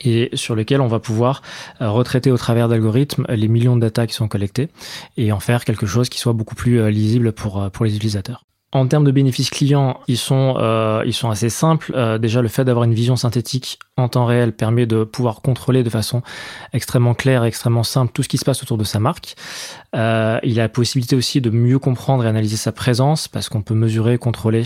et 0.00 0.30
sur 0.34 0.54
lequel 0.54 0.80
on 0.80 0.86
va 0.86 1.00
pouvoir 1.00 1.42
euh, 1.80 1.90
retraiter 1.90 2.30
au 2.30 2.38
travers 2.38 2.68
d'algorithmes 2.68 3.26
les 3.28 3.48
millions 3.48 3.76
de 3.76 3.80
data 3.80 4.06
qui 4.06 4.14
sont 4.14 4.28
collectés 4.28 4.68
et 5.16 5.32
en 5.32 5.40
faire 5.40 5.64
quelque 5.64 5.86
chose 5.86 6.08
qui 6.08 6.18
soit 6.18 6.32
beaucoup 6.32 6.54
plus 6.54 6.80
euh, 6.80 6.90
lisible 6.90 7.28
euh, 7.28 7.70
pour 7.70 7.84
les 7.84 7.96
utilisateurs. 7.96 8.44
En 8.72 8.86
termes 8.86 9.04
de 9.04 9.10
bénéfices 9.10 9.50
clients, 9.50 10.00
ils 10.08 10.16
sont, 10.16 10.56
euh, 10.58 11.02
ils 11.04 11.12
sont 11.12 11.28
assez 11.28 11.50
simples. 11.50 11.92
Euh, 11.94 12.16
déjà, 12.16 12.40
le 12.40 12.48
fait 12.48 12.64
d'avoir 12.64 12.84
une 12.84 12.94
vision 12.94 13.16
synthétique 13.16 13.78
en 13.98 14.08
temps 14.08 14.24
réel 14.24 14.52
permet 14.52 14.86
de 14.86 15.04
pouvoir 15.04 15.42
contrôler 15.42 15.82
de 15.82 15.90
façon 15.90 16.22
extrêmement 16.72 17.12
claire 17.12 17.44
et 17.44 17.48
extrêmement 17.48 17.82
simple 17.82 18.12
tout 18.12 18.22
ce 18.22 18.28
qui 18.28 18.38
se 18.38 18.44
passe 18.44 18.62
autour 18.62 18.78
de 18.78 18.84
sa 18.84 18.98
marque. 18.98 19.36
Euh, 19.94 20.38
il 20.42 20.58
a 20.58 20.62
la 20.62 20.68
possibilité 20.70 21.14
aussi 21.14 21.42
de 21.42 21.50
mieux 21.50 21.78
comprendre 21.78 22.24
et 22.24 22.28
analyser 22.28 22.56
sa 22.56 22.72
présence 22.72 23.28
parce 23.28 23.50
qu'on 23.50 23.60
peut 23.60 23.74
mesurer, 23.74 24.16
contrôler 24.16 24.62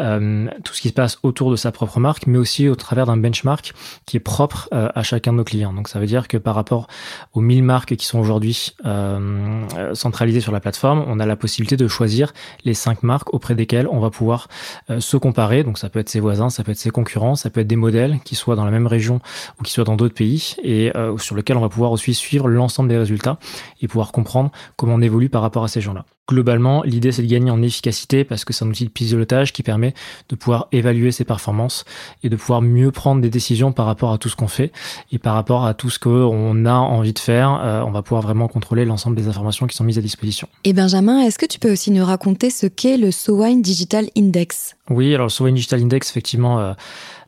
euh, 0.00 0.48
tout 0.64 0.74
ce 0.74 0.82
qui 0.82 0.88
se 0.88 0.92
passe 0.92 1.18
autour 1.22 1.50
de 1.50 1.56
sa 1.56 1.72
propre 1.72 1.98
marque, 1.98 2.26
mais 2.26 2.36
aussi 2.36 2.68
au 2.68 2.74
travers 2.74 3.06
d'un 3.06 3.16
benchmark 3.16 3.72
qui 4.04 4.18
est 4.18 4.20
propre 4.20 4.68
euh, 4.74 4.88
à 4.94 5.02
chacun 5.02 5.32
de 5.32 5.38
nos 5.38 5.44
clients. 5.44 5.72
Donc, 5.72 5.88
ça 5.88 5.98
veut 5.98 6.06
dire 6.06 6.28
que 6.28 6.36
par 6.36 6.54
rapport 6.54 6.88
aux 7.32 7.40
1000 7.40 7.62
marques 7.62 7.96
qui 7.96 8.04
sont 8.04 8.18
aujourd'hui 8.18 8.74
euh, 8.84 9.94
centralisées 9.94 10.40
sur 10.40 10.52
la 10.52 10.60
plateforme, 10.60 11.04
on 11.06 11.20
a 11.20 11.26
la 11.26 11.36
possibilité 11.36 11.78
de 11.78 11.88
choisir 11.88 12.34
les 12.64 12.74
5 12.74 13.02
marques 13.02 13.29
auprès 13.32 13.54
desquels 13.54 13.88
on 13.88 14.00
va 14.00 14.10
pouvoir 14.10 14.48
euh, 14.90 15.00
se 15.00 15.16
comparer. 15.16 15.64
Donc 15.64 15.78
ça 15.78 15.88
peut 15.88 15.98
être 15.98 16.08
ses 16.08 16.20
voisins, 16.20 16.50
ça 16.50 16.62
peut 16.64 16.72
être 16.72 16.78
ses 16.78 16.90
concurrents, 16.90 17.34
ça 17.34 17.50
peut 17.50 17.60
être 17.60 17.66
des 17.66 17.76
modèles 17.76 18.20
qui 18.24 18.34
soient 18.34 18.56
dans 18.56 18.64
la 18.64 18.70
même 18.70 18.86
région 18.86 19.20
ou 19.58 19.62
qui 19.62 19.72
soient 19.72 19.84
dans 19.84 19.96
d'autres 19.96 20.14
pays 20.14 20.54
et 20.62 20.96
euh, 20.96 21.16
sur 21.18 21.36
lesquels 21.36 21.56
on 21.56 21.60
va 21.60 21.68
pouvoir 21.68 21.92
aussi 21.92 22.14
suivre 22.14 22.48
l'ensemble 22.48 22.88
des 22.88 22.98
résultats 22.98 23.38
et 23.80 23.88
pouvoir 23.88 24.12
comprendre 24.12 24.50
comment 24.76 24.94
on 24.94 25.00
évolue 25.00 25.28
par 25.28 25.42
rapport 25.42 25.64
à 25.64 25.68
ces 25.68 25.80
gens-là. 25.80 26.04
Globalement, 26.30 26.82
l'idée 26.84 27.10
c'est 27.12 27.22
de 27.22 27.26
gagner 27.26 27.50
en 27.50 27.60
efficacité 27.60 28.24
parce 28.24 28.44
que 28.44 28.52
c'est 28.52 28.64
un 28.64 28.68
outil 28.68 28.84
de 28.84 28.90
pilotage 28.90 29.52
qui 29.52 29.62
permet 29.62 29.94
de 30.28 30.36
pouvoir 30.36 30.68
évaluer 30.70 31.10
ses 31.10 31.24
performances 31.24 31.84
et 32.22 32.28
de 32.28 32.36
pouvoir 32.36 32.62
mieux 32.62 32.92
prendre 32.92 33.20
des 33.20 33.30
décisions 33.30 33.72
par 33.72 33.86
rapport 33.86 34.12
à 34.12 34.18
tout 34.18 34.28
ce 34.28 34.36
qu'on 34.36 34.48
fait 34.48 34.70
et 35.10 35.18
par 35.18 35.34
rapport 35.34 35.66
à 35.66 35.74
tout 35.74 35.90
ce 35.90 35.98
qu'on 35.98 36.64
a 36.66 36.72
envie 36.72 37.12
de 37.12 37.18
faire. 37.18 37.60
Euh, 37.62 37.82
on 37.82 37.90
va 37.90 38.02
pouvoir 38.02 38.22
vraiment 38.22 38.46
contrôler 38.46 38.84
l'ensemble 38.84 39.16
des 39.16 39.26
informations 39.26 39.66
qui 39.66 39.76
sont 39.76 39.84
mises 39.84 39.98
à 39.98 40.02
disposition. 40.02 40.48
Et 40.64 40.72
Benjamin, 40.72 41.20
est-ce 41.20 41.38
que 41.38 41.46
tu 41.46 41.58
peux 41.58 41.72
aussi 41.72 41.90
nous 41.90 42.04
raconter 42.04 42.50
ce 42.50 42.66
qu'est 42.66 42.96
le 42.96 43.10
Sowine 43.10 43.60
Digital 43.60 44.06
Index? 44.16 44.76
Oui, 44.88 45.14
alors 45.14 45.26
le 45.26 45.30
Sowine 45.30 45.54
Digital 45.54 45.82
Index, 45.82 46.10
effectivement, 46.10 46.58
euh, 46.58 46.72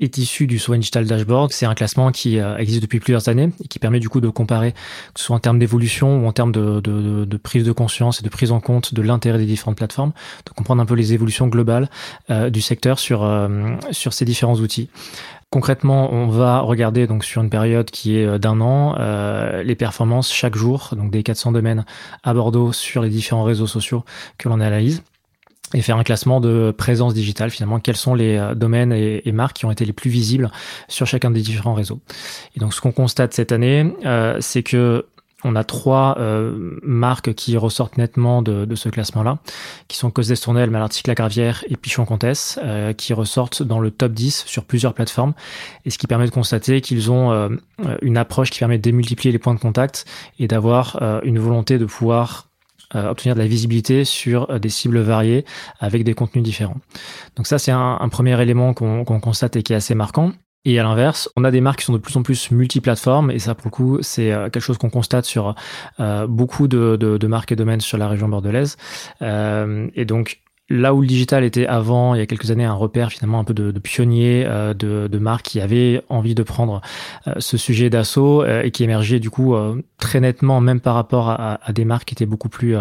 est 0.00 0.18
issu 0.18 0.46
du 0.46 0.58
Sowine 0.58 0.80
Digital 0.80 1.06
Dashboard. 1.06 1.52
C'est 1.52 1.66
un 1.66 1.74
classement 1.74 2.10
qui 2.10 2.38
euh, 2.38 2.56
existe 2.56 2.82
depuis 2.82 3.00
plusieurs 3.00 3.28
années 3.28 3.50
et 3.64 3.68
qui 3.68 3.78
permet 3.78 4.00
du 4.00 4.08
coup 4.08 4.20
de 4.20 4.28
comparer, 4.28 4.72
que 4.72 5.20
ce 5.20 5.26
soit 5.26 5.36
en 5.36 5.38
termes 5.38 5.58
d'évolution 5.58 6.24
ou 6.24 6.26
en 6.26 6.32
termes 6.32 6.52
de, 6.52 6.80
de, 6.80 7.24
de, 7.24 7.36
prise 7.36 7.64
de 7.64 7.72
conscience 7.72 8.20
et 8.20 8.24
de 8.24 8.28
prise 8.28 8.50
en 8.50 8.60
compte 8.60 8.91
de 8.92 9.02
l'intérêt 9.02 9.38
des 9.38 9.46
différentes 9.46 9.76
plateformes, 9.76 10.12
de 10.46 10.52
comprendre 10.52 10.82
un 10.82 10.86
peu 10.86 10.94
les 10.94 11.12
évolutions 11.12 11.48
globales 11.48 11.88
euh, 12.30 12.50
du 12.50 12.60
secteur 12.60 12.98
sur, 12.98 13.24
euh, 13.24 13.74
sur 13.90 14.12
ces 14.12 14.24
différents 14.24 14.56
outils. 14.56 14.88
Concrètement, 15.50 16.10
on 16.14 16.28
va 16.28 16.60
regarder 16.60 17.06
donc 17.06 17.24
sur 17.24 17.42
une 17.42 17.50
période 17.50 17.90
qui 17.90 18.16
est 18.16 18.38
d'un 18.38 18.62
an 18.62 18.96
euh, 18.98 19.62
les 19.62 19.74
performances 19.74 20.32
chaque 20.32 20.56
jour, 20.56 20.90
donc 20.96 21.10
des 21.10 21.22
400 21.22 21.52
domaines 21.52 21.84
à 22.22 22.32
Bordeaux 22.32 22.72
sur 22.72 23.02
les 23.02 23.10
différents 23.10 23.44
réseaux 23.44 23.66
sociaux 23.66 24.02
que 24.38 24.48
l'on 24.48 24.60
analyse 24.60 25.02
et 25.74 25.82
faire 25.82 25.96
un 25.96 26.04
classement 26.04 26.40
de 26.40 26.72
présence 26.76 27.14
digitale 27.14 27.50
finalement 27.50 27.80
quels 27.80 27.96
sont 27.96 28.14
les 28.14 28.36
euh, 28.36 28.54
domaines 28.54 28.92
et, 28.92 29.30
marques 29.32 29.56
qui 29.56 29.64
ont 29.64 29.70
été 29.70 29.84
les 29.84 29.92
plus 29.92 30.10
visibles 30.10 30.50
sur 30.88 31.06
chacun 31.06 31.30
des 31.30 31.40
différents 31.40 31.74
réseaux 31.74 32.00
et 32.56 32.60
donc 32.60 32.74
ce 32.74 32.80
qu'on 32.80 32.92
constate 32.92 33.32
cette 33.32 33.52
année 33.52 33.94
euh, 34.04 34.36
c'est 34.40 34.62
que 34.62 35.06
on 35.44 35.56
a 35.56 35.64
trois 35.64 36.16
euh, 36.18 36.78
marques 36.82 37.34
qui 37.34 37.56
ressortent 37.56 37.98
nettement 37.98 38.42
de, 38.42 38.74
ce 38.74 38.88
classement-là, 38.88 39.38
qui 39.88 39.96
sont 39.96 40.10
Cause 40.10 40.32
Malartic 40.46 41.06
La 41.06 41.14
Gravière 41.14 41.64
et 41.68 41.76
Pichon 41.76 42.04
Comtesse, 42.04 42.58
euh, 42.62 42.92
qui 42.92 43.12
ressortent 43.12 43.62
dans 43.62 43.80
le 43.80 43.90
top 43.90 44.12
10 44.12 44.44
sur 44.46 44.64
plusieurs 44.64 44.94
plateformes, 44.94 45.34
et 45.84 45.90
ce 45.90 45.98
qui 45.98 46.06
permet 46.06 46.26
de 46.26 46.30
constater 46.30 46.80
qu'ils 46.80 47.10
ont 47.10 47.32
euh, 47.32 47.48
une 48.02 48.16
approche 48.16 48.50
qui 48.50 48.58
permet 48.58 48.78
de 48.78 48.82
démultiplier 48.82 49.32
les 49.32 49.38
points 49.38 49.54
de 49.54 49.60
contact 49.60 50.04
et 50.38 50.48
d'avoir 50.48 51.00
une 51.24 51.38
volonté 51.38 51.78
de 51.78 51.84
pouvoir 51.84 52.48
obtenir 52.94 53.34
de 53.34 53.40
la 53.40 53.46
visibilité 53.46 54.04
sur 54.04 54.60
des 54.60 54.68
cibles 54.68 55.00
variées 55.00 55.44
avec 55.80 56.04
des 56.04 56.14
contenus 56.14 56.44
différents. 56.44 56.76
Donc 57.36 57.46
ça, 57.46 57.58
c'est 57.58 57.72
un, 57.72 58.08
premier 58.10 58.40
élément 58.40 58.74
qu'on 58.74 59.04
constate 59.04 59.56
et 59.56 59.62
qui 59.62 59.72
est 59.72 59.76
assez 59.76 59.94
marquant. 59.94 60.32
Et 60.64 60.78
à 60.78 60.82
l'inverse, 60.82 61.28
on 61.36 61.44
a 61.44 61.50
des 61.50 61.60
marques 61.60 61.80
qui 61.80 61.86
sont 61.86 61.92
de 61.92 61.98
plus 61.98 62.16
en 62.16 62.22
plus 62.22 62.50
multiplateformes, 62.50 63.30
et 63.30 63.38
ça, 63.38 63.54
pour 63.54 63.66
le 63.66 63.70
coup, 63.70 63.98
c'est 64.00 64.32
euh, 64.32 64.48
quelque 64.48 64.62
chose 64.62 64.78
qu'on 64.78 64.90
constate 64.90 65.24
sur 65.24 65.54
beaucoup 66.28 66.68
de, 66.68 66.96
de, 66.96 67.18
de, 67.18 67.26
marques 67.26 67.52
et 67.52 67.56
domaines 67.56 67.80
sur 67.80 67.98
la 67.98 68.08
région 68.08 68.28
bordelaise. 68.28 68.76
et 69.20 70.04
donc, 70.04 70.42
là 70.72 70.94
où 70.94 71.02
le 71.02 71.06
digital 71.06 71.44
était 71.44 71.66
avant, 71.66 72.14
il 72.14 72.18
y 72.18 72.22
a 72.22 72.26
quelques 72.26 72.50
années, 72.50 72.64
un 72.64 72.72
repère 72.72 73.12
finalement 73.12 73.38
un 73.38 73.44
peu 73.44 73.54
de, 73.54 73.70
de 73.70 73.78
pionnier, 73.78 74.44
euh, 74.46 74.74
de, 74.74 75.18
marques 75.18 75.46
qui 75.46 75.60
avaient 75.60 76.02
envie 76.08 76.34
de 76.34 76.42
prendre 76.42 76.80
euh, 77.26 77.34
ce 77.38 77.56
sujet 77.56 77.90
d'assaut 77.90 78.42
euh, 78.42 78.62
et 78.62 78.70
qui 78.70 78.82
émergeait 78.82 79.20
du 79.20 79.30
coup 79.30 79.54
très 80.02 80.20
nettement, 80.20 80.60
même 80.60 80.80
par 80.80 80.94
rapport 80.94 81.30
à, 81.30 81.58
des 81.72 81.84
marques 81.84 82.06
qui 82.06 82.14
étaient 82.14 82.26
beaucoup 82.26 82.48
plus 82.48 82.76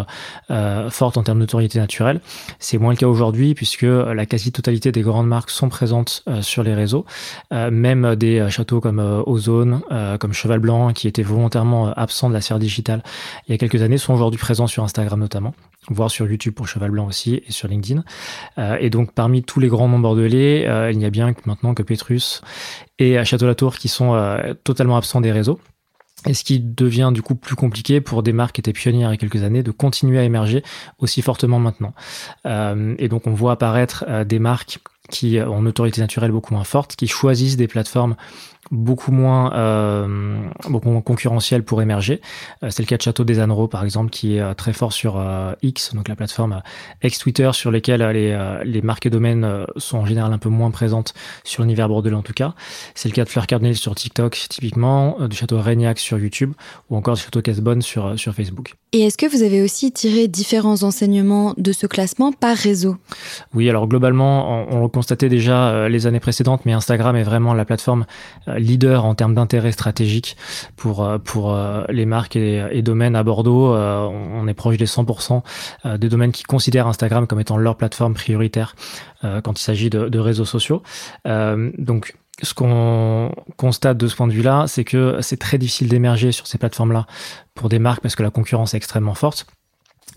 fortes 0.89 1.17
en 1.17 1.23
termes 1.23 1.39
d'autorité 1.39 1.79
naturelle. 1.79 2.19
C'est 2.59 2.77
moins 2.77 2.91
le 2.91 2.97
cas 2.97 3.07
aujourd'hui 3.07 3.53
puisque 3.53 3.83
la 3.83 4.25
quasi-totalité 4.25 4.91
des 4.91 5.01
grandes 5.01 5.27
marques 5.27 5.51
sont 5.51 5.69
présentes 5.69 6.23
sur 6.41 6.63
les 6.63 6.73
réseaux, 6.73 7.05
même 7.51 8.15
des 8.15 8.49
châteaux 8.49 8.81
comme 8.81 8.99
Ozone, 9.25 9.81
comme 10.19 10.33
Cheval 10.33 10.59
Blanc, 10.59 10.93
qui 10.93 11.07
étaient 11.07 11.23
volontairement 11.23 11.93
absents 11.93 12.29
de 12.29 12.33
la 12.33 12.41
sphère 12.41 12.59
digitale 12.59 13.03
il 13.47 13.51
y 13.51 13.55
a 13.55 13.57
quelques 13.57 13.81
années, 13.81 13.97
sont 13.97 14.13
aujourd'hui 14.13 14.39
présents 14.39 14.67
sur 14.67 14.83
Instagram 14.83 15.19
notamment 15.19 15.53
voire 15.89 16.11
sur 16.11 16.27
YouTube 16.27 16.53
pour 16.53 16.67
Cheval 16.67 16.91
Blanc 16.91 17.07
aussi 17.07 17.41
et 17.47 17.51
sur 17.51 17.67
LinkedIn. 17.67 18.03
Euh, 18.57 18.77
et 18.79 18.89
donc 18.89 19.13
parmi 19.13 19.43
tous 19.43 19.59
les 19.59 19.67
grands 19.67 19.87
noms 19.87 19.99
bordelais, 19.99 20.67
euh, 20.67 20.91
il 20.91 20.97
n'y 20.97 21.05
a 21.05 21.09
bien 21.09 21.33
maintenant 21.45 21.73
que 21.73 21.83
Petrus 21.83 22.41
et 22.99 23.23
Château-Latour 23.23 23.77
qui 23.77 23.87
sont 23.87 24.13
euh, 24.13 24.53
totalement 24.63 24.97
absents 24.97 25.21
des 25.21 25.31
réseaux. 25.31 25.59
Et 26.27 26.33
ce 26.33 26.43
qui 26.43 26.59
devient 26.59 27.11
du 27.13 27.21
coup 27.21 27.35
plus 27.35 27.55
compliqué 27.55 27.99
pour 27.99 28.21
des 28.21 28.33
marques 28.33 28.55
qui 28.55 28.61
étaient 28.61 28.73
pionnières 28.73 29.09
il 29.09 29.13
y 29.13 29.15
a 29.15 29.17
quelques 29.17 29.43
années 29.43 29.63
de 29.63 29.71
continuer 29.71 30.19
à 30.19 30.23
émerger 30.23 30.63
aussi 30.99 31.21
fortement 31.21 31.59
maintenant. 31.59 31.93
et 32.45 33.07
donc 33.07 33.25
on 33.25 33.33
voit 33.33 33.53
apparaître 33.53 34.05
des 34.23 34.39
marques 34.39 34.79
qui 35.09 35.39
ont 35.39 35.59
une 35.59 35.67
autorité 35.67 35.99
naturelle 36.01 36.31
beaucoup 36.31 36.53
moins 36.53 36.63
forte, 36.63 36.95
qui 36.95 37.07
choisissent 37.07 37.57
des 37.57 37.67
plateformes 37.67 38.15
beaucoup 38.71 39.11
moins, 39.11 39.53
euh, 39.53 40.37
beaucoup 40.69 40.89
moins 40.89 41.01
concurrentiel 41.01 41.63
pour 41.63 41.81
émerger. 41.81 42.21
Euh, 42.63 42.69
c'est 42.71 42.81
le 42.81 42.87
cas 42.87 42.97
de 42.97 43.01
Château 43.01 43.23
des 43.23 43.39
Anneaux, 43.39 43.67
par 43.67 43.83
exemple, 43.83 44.09
qui 44.09 44.37
est 44.37 44.39
euh, 44.39 44.53
très 44.53 44.73
fort 44.73 44.93
sur 44.93 45.17
euh, 45.17 45.53
X, 45.61 45.93
donc 45.93 46.07
la 46.07 46.15
plateforme 46.15 46.61
ex-Twitter, 47.01 47.49
sur 47.53 47.69
lesquelles 47.69 48.01
les, 48.01 48.61
les 48.63 48.81
marques 48.81 49.05
et 49.05 49.09
domaines 49.09 49.65
sont 49.77 49.97
en 49.99 50.05
général 50.05 50.31
un 50.31 50.37
peu 50.37 50.49
moins 50.49 50.71
présentes 50.71 51.13
sur 51.43 51.63
l'univers 51.63 51.89
bordelais 51.89 52.15
en 52.15 52.21
tout 52.21 52.33
cas. 52.33 52.53
C'est 52.95 53.09
le 53.09 53.13
cas 53.13 53.25
de 53.25 53.29
Fleur 53.29 53.47
Cardinal 53.47 53.75
sur 53.75 53.93
TikTok, 53.93 54.47
typiquement, 54.49 55.17
du 55.27 55.35
Château 55.35 55.59
Régnac 55.59 55.99
sur 55.99 56.17
YouTube, 56.17 56.53
ou 56.89 56.95
encore 56.95 57.15
du 57.15 57.21
Château 57.21 57.41
Casbonne 57.41 57.81
sur, 57.81 58.17
sur 58.17 58.33
Facebook. 58.33 58.75
Et 58.93 59.01
est-ce 59.01 59.17
que 59.17 59.25
vous 59.25 59.43
avez 59.43 59.61
aussi 59.61 59.91
tiré 59.91 60.27
différents 60.27 60.83
enseignements 60.83 61.53
de 61.57 61.71
ce 61.71 61.87
classement 61.87 62.31
par 62.31 62.55
réseau? 62.55 62.97
Oui, 63.53 63.69
alors 63.69 63.87
globalement, 63.87 64.69
on, 64.69 64.77
on 64.77 64.81
le 64.81 64.87
constatait 64.87 65.29
déjà 65.29 65.89
les 65.89 66.07
années 66.07 66.19
précédentes, 66.19 66.61
mais 66.65 66.73
Instagram 66.73 67.15
est 67.15 67.23
vraiment 67.23 67.53
la 67.53 67.65
plateforme 67.65 68.05
leader 68.61 69.05
en 69.05 69.15
termes 69.15 69.33
d'intérêt 69.33 69.71
stratégique 69.71 70.37
pour 70.75 71.03
euh, 71.03 71.17
euh, 71.35 71.85
les 71.89 72.05
marques 72.05 72.35
et, 72.35 72.81
domaines 72.81 73.15
à 73.15 73.23
Bordeaux. 73.23 73.73
Euh, 73.73 74.07
on 74.07 74.47
est 74.47 74.53
proche 74.53 74.77
des 74.77 74.85
100% 74.85 75.41
des 75.97 76.09
domaines 76.09 76.31
qui 76.31 76.43
considèrent 76.43 76.87
Instagram 76.87 77.27
comme 77.27 77.39
étant 77.39 77.57
leur 77.57 77.75
plateforme 77.75 78.13
prioritaire 78.13 78.75
quand 79.21 79.59
il 79.59 79.61
s'agit 79.61 79.89
de, 79.89 80.19
réseaux 80.19 80.45
sociaux. 80.45 80.81
donc 81.25 82.15
ce 82.41 82.53
qu'on 82.53 83.31
constate 83.57 83.97
de 83.97 84.07
ce 84.07 84.15
point 84.15 84.27
de 84.27 84.33
vue-là, 84.33 84.65
c'est 84.67 84.83
que 84.83 85.17
c'est 85.21 85.37
très 85.37 85.57
difficile 85.59 85.89
d'émerger 85.89 86.31
sur 86.31 86.47
ces 86.47 86.57
plateformes-là 86.57 87.05
pour 87.53 87.69
des 87.69 87.77
marques 87.77 88.01
parce 88.01 88.15
que 88.15 88.23
la 88.23 88.31
concurrence 88.31 88.73
est 88.73 88.77
extrêmement 88.77 89.13
forte. 89.13 89.45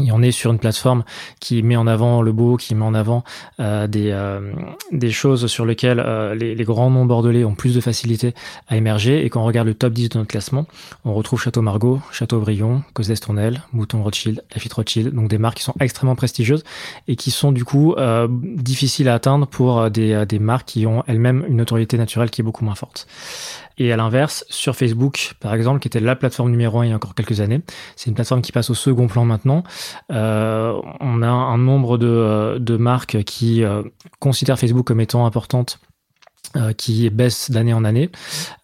Et 0.02 0.10
on 0.10 0.22
est 0.22 0.32
sur 0.32 0.50
une 0.50 0.58
plateforme 0.58 1.04
qui 1.38 1.62
met 1.62 1.76
en 1.76 1.86
avant 1.86 2.20
le 2.20 2.32
beau, 2.32 2.56
qui 2.56 2.74
met 2.74 2.84
en 2.84 2.94
avant 2.94 3.22
euh, 3.60 3.86
des, 3.86 4.10
euh, 4.10 4.52
des 4.90 5.12
choses 5.12 5.46
sur 5.46 5.64
lesquelles 5.64 6.02
euh, 6.04 6.34
les, 6.34 6.64
grands 6.64 6.90
noms 6.90 7.04
bordelais 7.04 7.44
ont 7.44 7.54
plus 7.54 7.76
de 7.76 7.80
facilité 7.80 8.34
à 8.66 8.76
émerger. 8.76 9.24
Et 9.24 9.30
quand 9.30 9.42
on 9.42 9.44
regarde 9.44 9.68
le 9.68 9.74
top 9.74 9.92
10 9.92 10.08
de 10.08 10.18
notre 10.18 10.30
classement, 10.30 10.66
on 11.04 11.14
retrouve 11.14 11.40
Château 11.40 11.62
Margaux, 11.62 12.00
Château 12.10 12.40
Brion, 12.40 12.82
Cause 12.92 13.06
d'Estournel, 13.06 13.62
Mouton 13.72 14.02
Rothschild, 14.02 14.42
Lafitte 14.52 14.72
Rothschild, 14.72 15.14
donc 15.14 15.28
des 15.28 15.38
marques 15.38 15.58
qui 15.58 15.62
sont 15.62 15.74
extrêmement 15.78 16.16
prestigieuses 16.16 16.64
et 17.06 17.14
qui 17.14 17.30
sont 17.30 17.52
du 17.52 17.64
coup 17.64 17.94
difficiles 18.40 19.08
à 19.08 19.14
atteindre 19.14 19.46
pour 19.46 19.90
des 19.90 20.38
marques 20.40 20.66
qui 20.66 20.86
ont 20.86 21.04
elles-mêmes 21.06 21.44
une 21.48 21.56
notoriété 21.56 21.98
naturelle 21.98 22.30
qui 22.30 22.40
est 22.40 22.44
beaucoup 22.44 22.64
moins 22.64 22.74
forte. 22.74 23.06
Et 23.78 23.92
à 23.92 23.96
l'inverse, 23.96 24.44
sur 24.48 24.76
Facebook, 24.76 25.34
par 25.40 25.54
exemple, 25.54 25.80
qui 25.80 25.88
était 25.88 26.00
la 26.00 26.14
plateforme 26.16 26.50
numéro 26.50 26.80
un 26.80 26.84
il 26.84 26.90
y 26.90 26.92
a 26.92 26.96
encore 26.96 27.14
quelques 27.14 27.40
années, 27.40 27.62
c'est 27.96 28.08
une 28.08 28.14
plateforme 28.14 28.42
qui 28.42 28.52
passe 28.52 28.70
au 28.70 28.74
second 28.74 29.08
plan 29.08 29.24
maintenant. 29.24 29.64
Euh, 30.12 30.80
on 31.00 31.22
a 31.22 31.28
un 31.28 31.58
nombre 31.58 31.98
de, 31.98 32.58
de 32.58 32.76
marques 32.76 33.24
qui 33.24 33.64
euh, 33.64 33.82
considèrent 34.20 34.58
Facebook 34.58 34.86
comme 34.86 35.00
étant 35.00 35.26
importante 35.26 35.80
euh, 35.80 35.93
qui 36.76 37.10
baisse 37.10 37.50
d'année 37.50 37.74
en 37.74 37.84
année. 37.84 38.10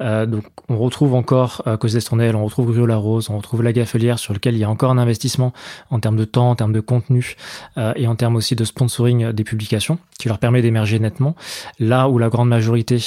Euh, 0.01 0.27
donc 0.27 0.45
on 0.69 0.79
retrouve 0.79 1.15
encore 1.15 1.63
euh, 1.67 1.77
Cause 1.77 1.99
on 2.13 2.45
retrouve 2.45 2.71
Rio 2.71 2.87
La 2.87 2.97
Rose, 2.97 3.31
on 3.31 3.37
retrouve 3.37 3.63
La 3.63 3.73
Gaffelière 3.73 4.19
sur 4.19 4.33
lequel 4.33 4.55
il 4.55 4.59
y 4.59 4.65
a 4.65 4.71
encore 4.71 4.91
un 4.91 4.99
investissement 4.99 5.53
en 5.91 6.01
termes 6.01 6.17
de 6.17 6.25
temps, 6.25 6.51
en 6.51 6.55
termes 6.55 6.73
de 6.73 6.81
contenu 6.81 7.37
euh, 7.79 7.93
et 7.97 8.07
en 8.07 8.15
termes 8.15 8.37
aussi 8.37 8.55
de 8.55 8.65
sponsoring 8.65 9.33
des 9.33 9.45
publications 9.45 9.99
qui 10.19 10.29
leur 10.29 10.39
permet 10.39 10.63
d'émerger 10.63 10.99
nettement. 10.99 11.35
Là 11.79 12.09
où 12.09 12.19
la 12.19 12.29
grande 12.29 12.49
majorité 12.49 12.99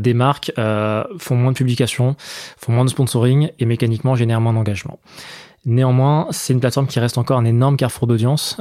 des 0.00 0.14
marques 0.14 0.52
font 0.56 1.36
moins 1.36 1.52
de 1.52 1.56
publications, 1.56 2.16
font 2.56 2.72
moins 2.72 2.84
de 2.84 2.90
sponsoring 2.90 3.50
et 3.58 3.66
mécaniquement 3.66 4.14
génèrent 4.14 4.40
moins 4.40 4.54
d'engagement. 4.54 4.98
Néanmoins, 5.64 6.28
c'est 6.30 6.52
une 6.52 6.60
plateforme 6.60 6.86
qui 6.86 6.98
reste 6.98 7.18
encore 7.18 7.38
un 7.38 7.44
énorme 7.44 7.76
carrefour 7.76 8.06
d'audience. 8.06 8.56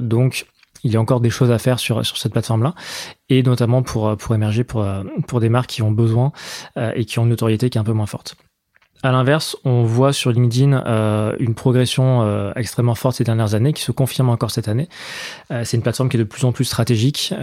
donc 0.00 0.46
il 0.84 0.92
y 0.92 0.96
a 0.96 1.00
encore 1.00 1.20
des 1.20 1.30
choses 1.30 1.50
à 1.50 1.58
faire 1.58 1.78
sur, 1.78 2.04
sur 2.06 2.16
cette 2.16 2.32
plateforme-là, 2.32 2.74
et 3.28 3.42
notamment 3.42 3.82
pour, 3.82 4.16
pour 4.16 4.34
émerger 4.34 4.64
pour, 4.64 4.86
pour 5.26 5.40
des 5.40 5.48
marques 5.48 5.70
qui 5.70 5.82
ont 5.82 5.90
besoin 5.90 6.32
euh, 6.76 6.92
et 6.94 7.04
qui 7.04 7.18
ont 7.18 7.24
une 7.24 7.30
notoriété 7.30 7.70
qui 7.70 7.78
est 7.78 7.80
un 7.80 7.84
peu 7.84 7.92
moins 7.92 8.06
forte. 8.06 8.36
À 9.04 9.12
l'inverse, 9.12 9.54
on 9.64 9.82
voit 9.82 10.14
sur 10.14 10.32
LinkedIn 10.32 10.72
euh, 10.72 11.36
une 11.38 11.54
progression 11.54 12.22
euh, 12.22 12.52
extrêmement 12.56 12.94
forte 12.94 13.16
ces 13.16 13.24
dernières 13.24 13.54
années, 13.54 13.74
qui 13.74 13.82
se 13.82 13.92
confirme 13.92 14.30
encore 14.30 14.50
cette 14.50 14.66
année. 14.66 14.88
Euh, 15.50 15.60
c'est 15.62 15.76
une 15.76 15.82
plateforme 15.82 16.08
qui 16.08 16.16
est 16.16 16.20
de 16.20 16.24
plus 16.24 16.46
en 16.46 16.52
plus 16.52 16.64
stratégique 16.64 17.34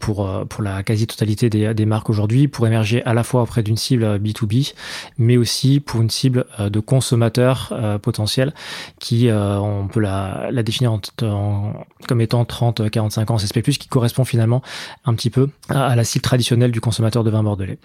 pour 0.00 0.30
pour 0.50 0.62
la 0.62 0.82
quasi-totalité 0.82 1.48
des, 1.48 1.86
marques 1.86 2.10
aujourd'hui, 2.10 2.48
pour 2.48 2.66
émerger 2.66 3.02
à 3.04 3.14
la 3.14 3.22
fois 3.22 3.40
auprès 3.40 3.62
d'une 3.62 3.78
cible 3.78 4.18
B2B, 4.18 4.74
mais 5.16 5.38
aussi 5.38 5.80
pour 5.80 6.02
une 6.02 6.10
cible 6.10 6.44
de 6.58 6.80
consommateurs 6.80 7.72
potentiels, 8.02 8.52
qui 8.98 9.30
on 9.32 9.88
peut 9.88 10.00
la, 10.00 10.48
la 10.50 10.62
définir 10.62 10.98
comme 11.16 12.20
étant 12.20 12.42
30-45 12.42 13.32
ans 13.32 13.36
CSP+, 13.36 13.62
qui 13.62 13.88
correspond 13.88 14.24
finalement 14.24 14.60
un 15.06 15.14
petit 15.14 15.30
peu 15.30 15.48
à, 15.70 15.86
à, 15.86 15.96
la 15.96 16.04
cible 16.04 16.22
traditionnelle 16.22 16.72
du 16.72 16.82
consommateur 16.82 17.24
de 17.24 17.30
vin 17.30 17.42
bordelais. 17.42 17.78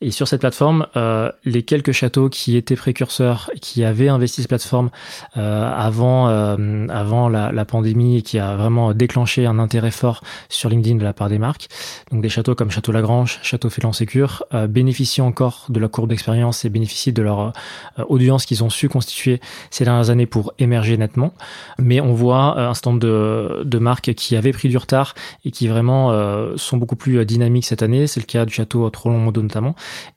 Et 0.00 0.10
sur 0.10 0.28
cette 0.28 0.40
plateforme, 0.40 0.86
les 1.44 1.62
quelques 1.62 1.92
châteaux 1.92 2.30
qui 2.30 2.53
qui 2.54 2.58
était 2.58 2.76
précurseur, 2.76 3.50
qui 3.60 3.82
avait 3.82 4.08
investi 4.08 4.42
cette 4.42 4.48
plateforme 4.48 4.90
avant 5.34 6.28
avant 6.88 7.28
la, 7.28 7.64
pandémie 7.64 8.18
et 8.18 8.22
qui 8.22 8.38
a 8.38 8.54
vraiment 8.54 8.94
déclenché 8.94 9.46
un 9.46 9.58
intérêt 9.58 9.90
fort 9.90 10.22
sur 10.48 10.68
LinkedIn 10.68 10.96
de 10.96 11.02
la 11.02 11.12
part 11.12 11.28
des 11.28 11.38
marques. 11.38 11.66
Donc 12.12 12.22
des 12.22 12.28
châteaux 12.28 12.54
comme 12.54 12.70
Château 12.70 12.92
Lagrange, 12.92 13.40
Château 13.42 13.70
Félan 13.70 13.92
Sécure 13.92 14.44
bénéficient 14.68 15.22
encore 15.22 15.66
de 15.68 15.80
la 15.80 15.88
courbe 15.88 16.10
d'expérience 16.10 16.64
et 16.64 16.68
bénéficient 16.68 17.12
de 17.12 17.22
leur 17.22 17.52
audience 18.08 18.46
qu'ils 18.46 18.62
ont 18.62 18.70
su 18.70 18.88
constituer 18.88 19.40
ces 19.70 19.84
dernières 19.84 20.10
années 20.10 20.26
pour 20.26 20.52
émerger 20.60 20.96
nettement. 20.96 21.34
Mais 21.78 22.00
on 22.00 22.12
voit 22.12 22.60
un 22.60 22.74
certain 22.74 22.90
nombre 22.90 23.02
de, 23.02 23.62
de 23.64 23.78
marques 23.78 24.14
qui 24.14 24.36
avaient 24.36 24.52
pris 24.52 24.68
du 24.68 24.76
retard 24.76 25.14
et 25.44 25.50
qui 25.50 25.66
vraiment 25.66 26.12
sont 26.56 26.76
beaucoup 26.76 26.96
plus 26.96 27.26
dynamiques 27.26 27.64
cette 27.64 27.82
année. 27.82 28.06
C'est 28.06 28.20
le 28.20 28.26
cas 28.26 28.44
du 28.44 28.54
château 28.54 28.88
Trollon-Mondo 28.90 29.42
notamment, 29.42 29.74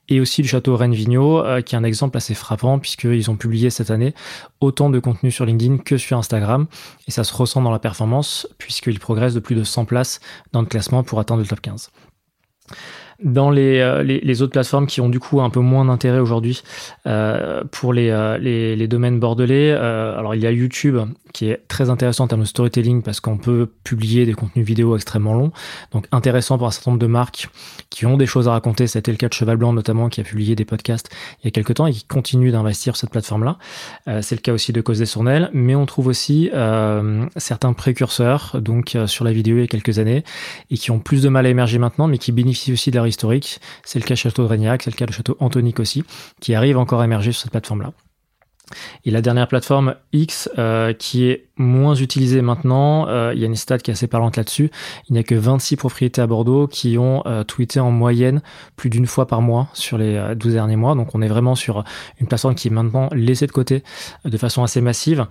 et 0.08 0.20
aussi 0.20 0.42
du 0.42 0.48
château 0.48 0.76
Rennes 0.76 0.94
Vigneault, 0.94 1.38
euh, 1.38 1.60
qui 1.60 1.74
est 1.74 1.78
un 1.78 1.84
exemple 1.84 2.17
assez 2.18 2.34
frappant 2.34 2.78
puisqu'ils 2.78 3.30
ont 3.30 3.36
publié 3.36 3.70
cette 3.70 3.90
année 3.90 4.14
autant 4.60 4.90
de 4.90 4.98
contenu 4.98 5.30
sur 5.30 5.46
LinkedIn 5.46 5.78
que 5.78 5.96
sur 5.96 6.18
Instagram, 6.18 6.66
et 7.06 7.10
ça 7.10 7.24
se 7.24 7.34
ressent 7.34 7.62
dans 7.62 7.70
la 7.70 7.78
performance 7.78 8.46
puisqu'ils 8.58 9.00
progressent 9.00 9.34
de 9.34 9.40
plus 9.40 9.54
de 9.54 9.64
100 9.64 9.86
places 9.86 10.20
dans 10.52 10.60
le 10.60 10.66
classement 10.66 11.02
pour 11.02 11.18
atteindre 11.18 11.40
le 11.40 11.48
top 11.48 11.60
15. 11.60 11.90
Dans 13.24 13.50
les, 13.50 13.80
euh, 13.80 14.04
les, 14.04 14.20
les, 14.20 14.42
autres 14.42 14.52
plateformes 14.52 14.86
qui 14.86 15.00
ont 15.00 15.08
du 15.08 15.18
coup 15.18 15.40
un 15.40 15.50
peu 15.50 15.58
moins 15.58 15.84
d'intérêt 15.84 16.20
aujourd'hui 16.20 16.62
euh, 17.08 17.64
pour 17.72 17.92
les, 17.92 18.10
euh, 18.10 18.38
les, 18.38 18.76
les, 18.76 18.86
domaines 18.86 19.18
bordelais, 19.18 19.72
euh, 19.72 20.16
alors 20.16 20.36
il 20.36 20.40
y 20.40 20.46
a 20.46 20.52
YouTube 20.52 20.98
qui 21.32 21.50
est 21.50 21.66
très 21.66 21.90
intéressant 21.90 22.24
en 22.24 22.28
termes 22.28 22.42
de 22.42 22.46
storytelling 22.46 23.02
parce 23.02 23.18
qu'on 23.18 23.36
peut 23.36 23.72
publier 23.82 24.24
des 24.24 24.34
contenus 24.34 24.64
vidéo 24.64 24.94
extrêmement 24.94 25.34
longs, 25.34 25.50
donc 25.90 26.06
intéressant 26.12 26.58
pour 26.58 26.68
un 26.68 26.70
certain 26.70 26.92
nombre 26.92 27.00
de 27.00 27.08
marques 27.08 27.48
qui 27.90 28.06
ont 28.06 28.16
des 28.16 28.26
choses 28.26 28.46
à 28.46 28.52
raconter. 28.52 28.86
C'était 28.86 29.10
le 29.10 29.16
cas 29.16 29.26
de 29.26 29.32
Cheval 29.32 29.56
Blanc 29.56 29.72
notamment 29.72 30.08
qui 30.08 30.20
a 30.20 30.24
publié 30.24 30.54
des 30.54 30.64
podcasts 30.64 31.10
il 31.42 31.46
y 31.46 31.48
a 31.48 31.50
quelques 31.50 31.74
temps 31.74 31.86
et 31.88 31.92
qui 31.92 32.04
continue 32.04 32.52
d'investir 32.52 32.94
sur 32.94 33.00
cette 33.00 33.10
plateforme-là. 33.10 33.58
C'est 34.22 34.36
le 34.36 34.40
cas 34.40 34.52
aussi 34.52 34.72
de 34.72 34.80
Cause 34.80 35.00
des 35.00 35.06
Sournelles, 35.06 35.50
mais 35.52 35.74
on 35.74 35.86
trouve 35.86 36.06
aussi 36.06 36.50
certains 37.36 37.72
précurseurs 37.72 38.56
donc 38.60 38.96
sur 39.06 39.24
la 39.24 39.32
vidéo 39.32 39.56
il 39.56 39.60
y 39.62 39.64
a 39.64 39.66
quelques 39.66 39.98
années 39.98 40.24
et 40.70 40.76
qui 40.76 40.90
ont 40.90 41.00
plus 41.00 41.22
de 41.22 41.28
mal 41.28 41.46
à 41.46 41.48
émerger 41.48 41.78
maintenant, 41.78 42.06
mais 42.06 42.18
qui 42.18 42.32
bénéficient 42.32 42.72
aussi 42.72 42.90
de 42.90 42.96
la 42.96 43.02
historique. 43.08 43.60
C'est 43.84 43.98
le 43.98 44.04
cas 44.04 44.14
du 44.14 44.20
château 44.20 44.42
de 44.42 44.48
Régnac, 44.48 44.82
c'est 44.82 44.90
le 44.90 44.96
cas 44.96 45.06
du 45.06 45.12
château 45.12 45.36
Antonique 45.40 45.80
aussi, 45.80 46.04
qui 46.40 46.54
arrive 46.54 46.78
encore 46.78 47.00
à 47.00 47.04
émerger 47.04 47.32
sur 47.32 47.42
cette 47.42 47.52
plateforme-là. 47.52 47.92
Et 49.04 49.10
la 49.10 49.22
dernière 49.22 49.48
plateforme 49.48 49.94
X, 50.12 50.50
euh, 50.58 50.92
qui 50.92 51.24
est 51.24 51.48
moins 51.56 51.94
utilisée 51.94 52.42
maintenant, 52.42 53.08
euh, 53.08 53.32
il 53.34 53.40
y 53.40 53.44
a 53.44 53.46
une 53.46 53.56
stat 53.56 53.78
qui 53.78 53.90
est 53.90 53.94
assez 53.94 54.06
parlante 54.06 54.36
là-dessus. 54.36 54.70
Il 55.08 55.14
n'y 55.14 55.18
a 55.18 55.22
que 55.22 55.34
26 55.34 55.76
propriétés 55.76 56.20
à 56.20 56.26
Bordeaux 56.26 56.66
qui 56.66 56.98
ont 56.98 57.22
euh, 57.26 57.44
tweeté 57.44 57.80
en 57.80 57.90
moyenne 57.90 58.42
plus 58.76 58.90
d'une 58.90 59.06
fois 59.06 59.26
par 59.26 59.42
mois 59.42 59.68
sur 59.72 59.98
les 59.98 60.34
12 60.36 60.54
derniers 60.54 60.76
mois. 60.76 60.94
Donc 60.94 61.14
on 61.14 61.22
est 61.22 61.28
vraiment 61.28 61.54
sur 61.54 61.84
une 62.20 62.26
plateforme 62.26 62.54
qui 62.54 62.68
est 62.68 62.72
maintenant 62.72 63.08
laissée 63.12 63.46
de 63.46 63.52
côté 63.52 63.82
de 64.24 64.36
façon 64.36 64.62
assez 64.62 64.80
massive. 64.80 65.26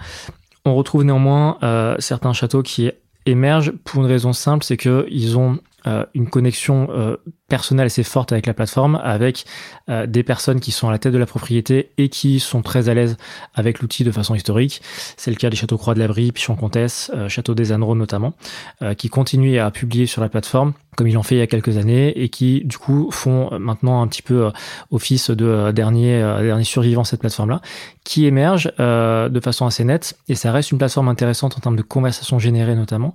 On 0.65 0.75
retrouve 0.75 1.03
néanmoins 1.03 1.57
certains 1.99 2.33
châteaux 2.33 2.61
qui 2.61 2.91
émergent 3.25 3.71
pour 3.83 4.01
une 4.01 4.07
raison 4.07 4.33
simple, 4.33 4.63
c'est 4.63 4.77
qu'ils 4.77 5.37
ont 5.37 5.59
euh, 5.87 6.05
une 6.13 6.29
connexion 6.29 6.89
euh, 6.91 7.15
personnelle 7.47 7.85
assez 7.85 8.03
forte 8.03 8.33
avec 8.33 8.45
la 8.45 8.53
plateforme, 8.53 8.99
avec 9.01 9.45
euh, 9.89 10.05
des 10.05 10.21
personnes 10.21 10.59
qui 10.59 10.71
sont 10.71 10.89
à 10.89 10.91
la 10.91 10.99
tête 10.99 11.13
de 11.13 11.17
la 11.17 11.25
propriété 11.25 11.91
et 11.97 12.09
qui 12.09 12.39
sont 12.41 12.61
très 12.61 12.89
à 12.89 12.93
l'aise 12.93 13.15
avec 13.53 13.79
l'outil 13.79 14.03
de 14.03 14.11
façon 14.11 14.35
historique. 14.35 14.81
C'est 15.15 15.31
le 15.31 15.37
cas 15.37 15.49
des 15.49 15.55
châteaux 15.55 15.77
Croix 15.77 15.93
de 15.93 15.99
l'Abri, 15.99 16.31
Pichon-Comtesse, 16.31 17.11
Château 17.29 17.55
des 17.55 17.71
Anneaux 17.71 17.95
notamment, 17.95 18.33
qui 18.97 19.09
continuent 19.09 19.59
à 19.59 19.71
publier 19.71 20.05
sur 20.07 20.21
la 20.21 20.29
plateforme 20.29 20.73
comme 20.95 21.07
ils 21.07 21.13
l'ont 21.13 21.23
fait 21.23 21.35
il 21.35 21.37
y 21.37 21.41
a 21.41 21.47
quelques 21.47 21.77
années 21.77 22.09
et 22.19 22.29
qui 22.29 22.63
du 22.65 22.79
coup 22.79 23.11
font 23.11 23.55
maintenant 23.59 24.01
un 24.01 24.07
petit 24.07 24.23
peu 24.23 24.49
office 24.89 25.29
de 25.29 25.71
dernier 25.71 26.19
dernier 26.41 26.63
survivant 26.63 27.03
cette 27.03 27.19
plateforme 27.19 27.51
là 27.51 27.61
qui 28.03 28.25
émerge 28.25 28.71
de 28.79 29.39
façon 29.39 29.67
assez 29.67 29.83
nette 29.83 30.17
et 30.27 30.33
ça 30.33 30.51
reste 30.51 30.71
une 30.71 30.79
plateforme 30.79 31.07
intéressante 31.07 31.55
en 31.55 31.59
termes 31.59 31.75
de 31.75 31.83
conversation 31.83 32.39
générée 32.39 32.75
notamment 32.75 33.13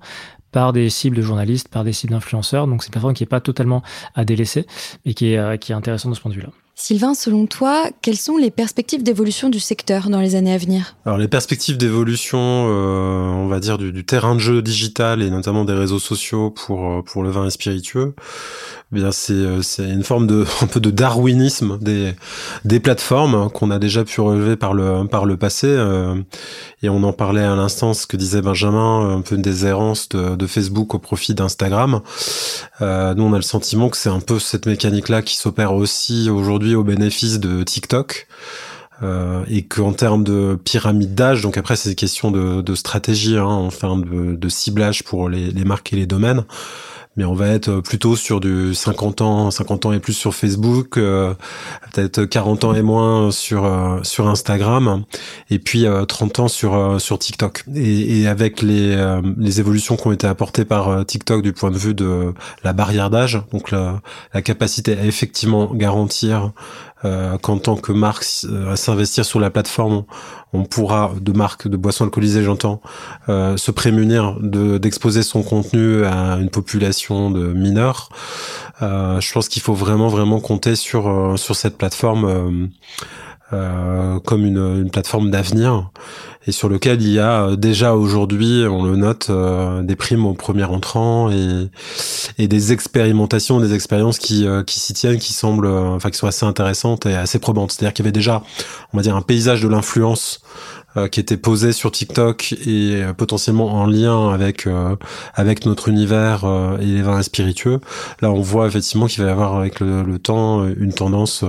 par 0.52 0.72
des 0.72 0.90
cibles 0.90 1.16
de 1.16 1.22
journalistes, 1.22 1.68
par 1.68 1.82
des 1.84 1.92
cibles 1.92 2.12
d'influenceurs. 2.12 2.66
Donc 2.66 2.82
c'est 2.82 2.88
une 2.88 2.92
plateforme 2.92 3.14
qui 3.14 3.22
n'est 3.22 3.28
pas 3.28 3.40
totalement 3.40 3.82
à 4.14 4.24
délaisser, 4.24 4.66
mais 5.04 5.14
qui 5.14 5.32
est, 5.32 5.38
euh, 5.38 5.56
qui 5.56 5.72
est 5.72 5.74
intéressante 5.74 6.12
de 6.12 6.16
ce 6.16 6.20
point 6.20 6.30
de 6.30 6.36
vue-là. 6.36 6.50
Sylvain, 6.74 7.12
selon 7.12 7.46
toi, 7.46 7.84
quelles 8.00 8.16
sont 8.16 8.38
les 8.38 8.50
perspectives 8.50 9.02
d'évolution 9.02 9.50
du 9.50 9.60
secteur 9.60 10.08
dans 10.08 10.20
les 10.20 10.36
années 10.36 10.54
à 10.54 10.58
venir? 10.58 10.96
Alors 11.04 11.18
les 11.18 11.28
perspectives 11.28 11.76
d'évolution, 11.76 12.38
euh, 12.40 13.28
on 13.28 13.46
va 13.46 13.60
dire 13.60 13.76
du, 13.76 14.04
terrain 14.06 14.34
de 14.34 14.40
jeu 14.40 14.62
digital 14.62 15.20
et 15.20 15.28
notamment 15.28 15.66
des 15.66 15.74
réseaux 15.74 15.98
sociaux 15.98 16.50
pour 16.50 16.90
euh, 16.90 17.02
pour 17.02 17.22
le 17.22 17.30
vin 17.30 17.46
et 17.46 17.50
spiritueux, 17.50 18.14
eh 18.90 18.96
bien 18.96 19.12
c'est 19.12 19.34
euh, 19.34 19.60
c'est 19.60 19.88
une 19.88 20.02
forme 20.02 20.26
de 20.26 20.46
un 20.62 20.66
peu 20.66 20.80
de 20.80 20.90
darwinisme 20.90 21.78
des 21.78 22.14
des 22.64 22.80
plateformes 22.80 23.50
qu'on 23.50 23.70
a 23.70 23.78
déjà 23.78 24.02
pu 24.02 24.22
relever 24.22 24.56
par 24.56 24.72
le 24.72 25.06
par 25.06 25.26
le 25.26 25.36
passé 25.36 25.68
et 26.82 26.88
on 26.88 27.02
en 27.02 27.12
parlait 27.12 27.44
à 27.44 27.54
l'instant 27.54 27.92
ce 27.92 28.06
que 28.06 28.16
disait 28.16 28.40
Benjamin 28.40 29.16
un 29.16 29.20
peu 29.20 29.36
une 29.36 29.42
déshérence 29.42 30.08
de, 30.08 30.46
Facebook 30.46 30.94
au 30.94 30.98
profit 30.98 31.34
d'Instagram. 31.34 32.00
Nous 32.80 32.86
on 33.22 33.32
a 33.32 33.36
le 33.36 33.42
sentiment 33.42 33.88
que 33.88 33.96
c'est 33.96 34.08
un 34.08 34.20
peu 34.20 34.38
cette 34.38 34.66
mécanique 34.66 35.08
là 35.08 35.22
qui 35.22 35.36
s'opère 35.36 35.74
aussi 35.74 36.30
aujourd'hui 36.30 36.61
au 36.74 36.84
bénéfice 36.84 37.40
de 37.40 37.62
TikTok. 37.62 38.26
Euh, 39.02 39.42
et 39.48 39.62
qu'en 39.64 39.92
termes 39.92 40.22
de 40.22 40.56
pyramide 40.64 41.16
d'âge, 41.16 41.42
donc 41.42 41.56
après 41.56 41.74
c'est 41.74 41.88
une 41.88 41.96
question 41.96 42.30
de, 42.30 42.74
stratégie, 42.76 43.36
hein, 43.36 43.46
enfin 43.46 43.96
de, 43.96 44.36
de 44.36 44.48
ciblage 44.48 45.02
pour 45.02 45.28
les, 45.28 45.50
les 45.50 45.64
marques 45.64 45.92
et 45.92 45.96
les 45.96 46.06
domaines, 46.06 46.44
mais 47.16 47.24
on 47.24 47.34
va 47.34 47.48
être 47.48 47.80
plutôt 47.80 48.16
sur 48.16 48.40
du 48.40 48.74
50 48.74 49.20
ans, 49.20 49.50
50 49.50 49.86
ans 49.86 49.92
et 49.92 50.00
plus 50.00 50.14
sur 50.14 50.34
Facebook, 50.34 50.96
euh, 50.96 51.34
peut-être 51.92 52.24
40 52.24 52.64
ans 52.64 52.74
et 52.74 52.82
moins 52.82 53.30
sur 53.30 53.64
euh, 53.64 54.00
sur 54.02 54.28
Instagram, 54.28 55.04
et 55.50 55.58
puis 55.58 55.86
30 56.08 56.38
euh, 56.38 56.42
ans 56.42 56.48
sur 56.48 57.00
sur 57.00 57.18
TikTok. 57.18 57.64
Et, 57.74 58.20
et 58.20 58.28
avec 58.28 58.62
les 58.62 58.96
les 59.36 59.60
évolutions 59.60 59.96
qui 59.96 60.06
ont 60.06 60.12
été 60.12 60.26
apportées 60.26 60.64
par 60.64 61.04
TikTok 61.04 61.42
du 61.42 61.52
point 61.52 61.70
de 61.70 61.78
vue 61.78 61.94
de 61.94 62.32
la 62.64 62.72
barrière 62.72 63.10
d'âge, 63.10 63.42
donc 63.52 63.70
la, 63.70 64.00
la 64.32 64.42
capacité 64.42 64.96
à 64.98 65.04
effectivement 65.04 65.74
garantir 65.74 66.52
euh, 67.04 67.38
qu'en 67.38 67.58
tant 67.58 67.76
que 67.76 67.92
marque 67.92 68.24
à 68.70 68.76
s'investir 68.76 69.24
sur 69.24 69.40
la 69.40 69.50
plateforme, 69.50 70.04
on 70.52 70.64
pourra 70.64 71.12
de 71.20 71.32
marque 71.32 71.66
de 71.66 71.76
boissons 71.76 72.04
alcoolisées, 72.04 72.42
j'entends, 72.42 72.80
euh, 73.28 73.56
se 73.56 73.70
prémunir 73.70 74.36
de 74.40 74.78
d'exposer 74.78 75.22
son 75.22 75.42
contenu 75.42 76.04
à 76.04 76.36
une 76.36 76.50
population 76.50 77.30
de 77.30 77.52
mineurs. 77.52 78.10
Euh, 78.82 79.20
je 79.20 79.32
pense 79.32 79.48
qu'il 79.48 79.62
faut 79.62 79.74
vraiment 79.74 80.08
vraiment 80.08 80.40
compter 80.40 80.76
sur 80.76 81.08
euh, 81.08 81.36
sur 81.36 81.56
cette 81.56 81.78
plateforme 81.78 82.70
euh, 83.52 84.18
comme 84.20 84.44
une, 84.46 84.82
une 84.82 84.90
plateforme 84.90 85.30
d'avenir 85.30 85.90
et 86.46 86.52
sur 86.52 86.68
lequel 86.68 87.02
il 87.02 87.10
y 87.10 87.18
a 87.18 87.44
euh, 87.44 87.56
déjà 87.56 87.94
aujourd'hui, 87.94 88.64
on 88.68 88.82
le 88.82 88.96
note, 88.96 89.28
euh, 89.30 89.82
des 89.82 89.94
primes 89.94 90.26
au 90.26 90.34
premier 90.34 90.64
entrant 90.64 91.30
et, 91.30 91.68
et 92.38 92.48
des 92.48 92.72
expérimentations, 92.72 93.60
des 93.60 93.74
expériences 93.74 94.18
qui, 94.18 94.46
qui 94.66 94.80
s'y 94.80 94.94
tiennent, 94.94 95.18
qui 95.18 95.32
semblent, 95.32 95.66
enfin 95.66 96.10
qui 96.10 96.18
sont 96.18 96.26
assez 96.26 96.46
intéressantes 96.46 97.06
et 97.06 97.14
assez 97.14 97.38
probantes. 97.38 97.72
C'est-à-dire 97.72 97.92
qu'il 97.94 98.04
y 98.04 98.08
avait 98.08 98.12
déjà, 98.12 98.42
on 98.92 98.96
va 98.96 99.02
dire, 99.02 99.16
un 99.16 99.22
paysage 99.22 99.62
de 99.62 99.68
l'influence 99.68 100.40
euh, 100.98 101.08
qui 101.08 101.20
était 101.20 101.38
posé 101.38 101.72
sur 101.72 101.90
TikTok 101.90 102.52
et 102.52 103.02
euh, 103.02 103.14
potentiellement 103.14 103.72
en 103.72 103.86
lien 103.86 104.28
avec 104.28 104.66
euh, 104.66 104.94
avec 105.32 105.64
notre 105.64 105.88
univers 105.88 106.44
et 106.80 106.84
les 106.84 107.00
vins 107.00 107.22
spiritueux. 107.22 107.80
Là, 108.20 108.30
on 108.30 108.42
voit 108.42 108.66
effectivement 108.66 109.06
qu'il 109.06 109.22
va 109.22 109.30
y 109.30 109.32
avoir 109.32 109.56
avec 109.56 109.80
le, 109.80 110.18
temps 110.18 110.66
une 110.66 110.92
tendance, 110.92 111.44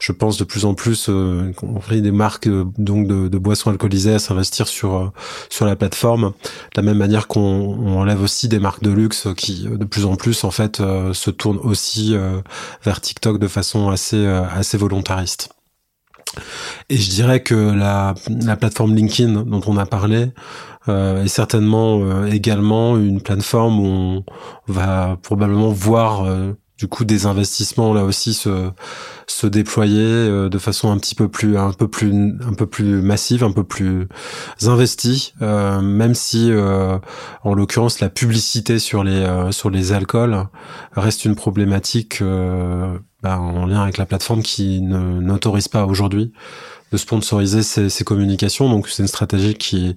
je 0.00 0.12
pense, 0.12 0.36
de 0.36 0.44
plus 0.44 0.64
en 0.66 0.74
plus, 0.74 1.10
compris 1.56 2.02
des 2.02 2.10
marques 2.10 2.48
donc 2.78 3.06
de, 3.06 3.28
de, 3.28 3.38
boissons 3.38 3.70
alcoolisées 3.70 4.14
à 4.14 4.18
s'investir 4.18 4.68
sur 4.68 5.12
sur 5.48 5.64
la 5.64 5.74
plateforme. 5.74 6.32
De 6.74 6.76
la 6.76 6.82
même 6.82 6.98
manière 6.98 7.26
qu'on 7.26 7.98
enlève 7.98 8.22
aussi 8.22 8.48
des 8.48 8.58
marques 8.58 8.82
de 8.82 8.90
luxe 8.90 9.28
qui 9.36 9.64
de 9.64 9.84
plus 9.84 10.04
en 10.04 10.16
plus 10.16 10.44
en 10.44 10.50
fait 10.50 10.76
se 10.78 11.30
tournent 11.30 11.60
aussi 11.62 12.14
vers 12.84 13.00
TikTok 13.00 13.38
de 13.38 13.48
façon 13.48 13.88
assez 13.88 14.26
assez 14.26 14.76
volontariste. 14.76 15.57
Et 16.88 16.96
je 16.96 17.10
dirais 17.10 17.42
que 17.42 17.54
la, 17.54 18.14
la 18.44 18.56
plateforme 18.56 18.94
LinkedIn 18.94 19.42
dont 19.42 19.60
on 19.66 19.76
a 19.76 19.86
parlé 19.86 20.30
euh, 20.88 21.24
est 21.24 21.28
certainement 21.28 22.00
euh, 22.00 22.26
également 22.26 22.96
une 22.96 23.20
plateforme 23.20 23.78
où 23.80 23.86
on 23.86 24.24
va 24.68 25.18
probablement 25.22 25.70
voir 25.70 26.24
euh, 26.24 26.52
du 26.78 26.86
coup 26.86 27.04
des 27.04 27.26
investissements 27.26 27.92
là 27.92 28.04
aussi 28.04 28.32
se 28.32 28.70
se 29.26 29.46
déployer 29.46 29.98
euh, 30.00 30.48
de 30.48 30.58
façon 30.58 30.90
un 30.90 30.98
petit 30.98 31.16
peu 31.16 31.28
plus 31.28 31.58
un 31.58 31.72
peu 31.72 31.88
plus 31.88 32.12
un 32.12 32.54
peu 32.54 32.66
plus 32.66 33.02
massive 33.02 33.42
un 33.42 33.50
peu 33.50 33.64
plus 33.64 34.06
investie 34.62 35.34
euh, 35.42 35.80
même 35.80 36.14
si 36.14 36.50
euh, 36.50 36.98
en 37.42 37.54
l'occurrence 37.54 38.00
la 38.00 38.08
publicité 38.08 38.78
sur 38.78 39.02
les 39.02 39.26
sur 39.50 39.70
les 39.70 39.92
alcools 39.92 40.46
reste 40.92 41.24
une 41.24 41.34
problématique 41.34 42.22
bah, 43.22 43.38
en 43.38 43.66
lien 43.66 43.82
avec 43.82 43.98
la 43.98 44.06
plateforme 44.06 44.42
qui 44.42 44.80
n'autorise 44.80 45.68
pas 45.68 45.86
aujourd'hui 45.86 46.32
de 46.92 46.96
sponsoriser 46.96 47.62
ces, 47.62 47.88
ces 47.90 48.04
communications. 48.04 48.68
Donc 48.68 48.88
c'est 48.88 49.02
une 49.02 49.08
stratégie 49.08 49.54
qui 49.54 49.96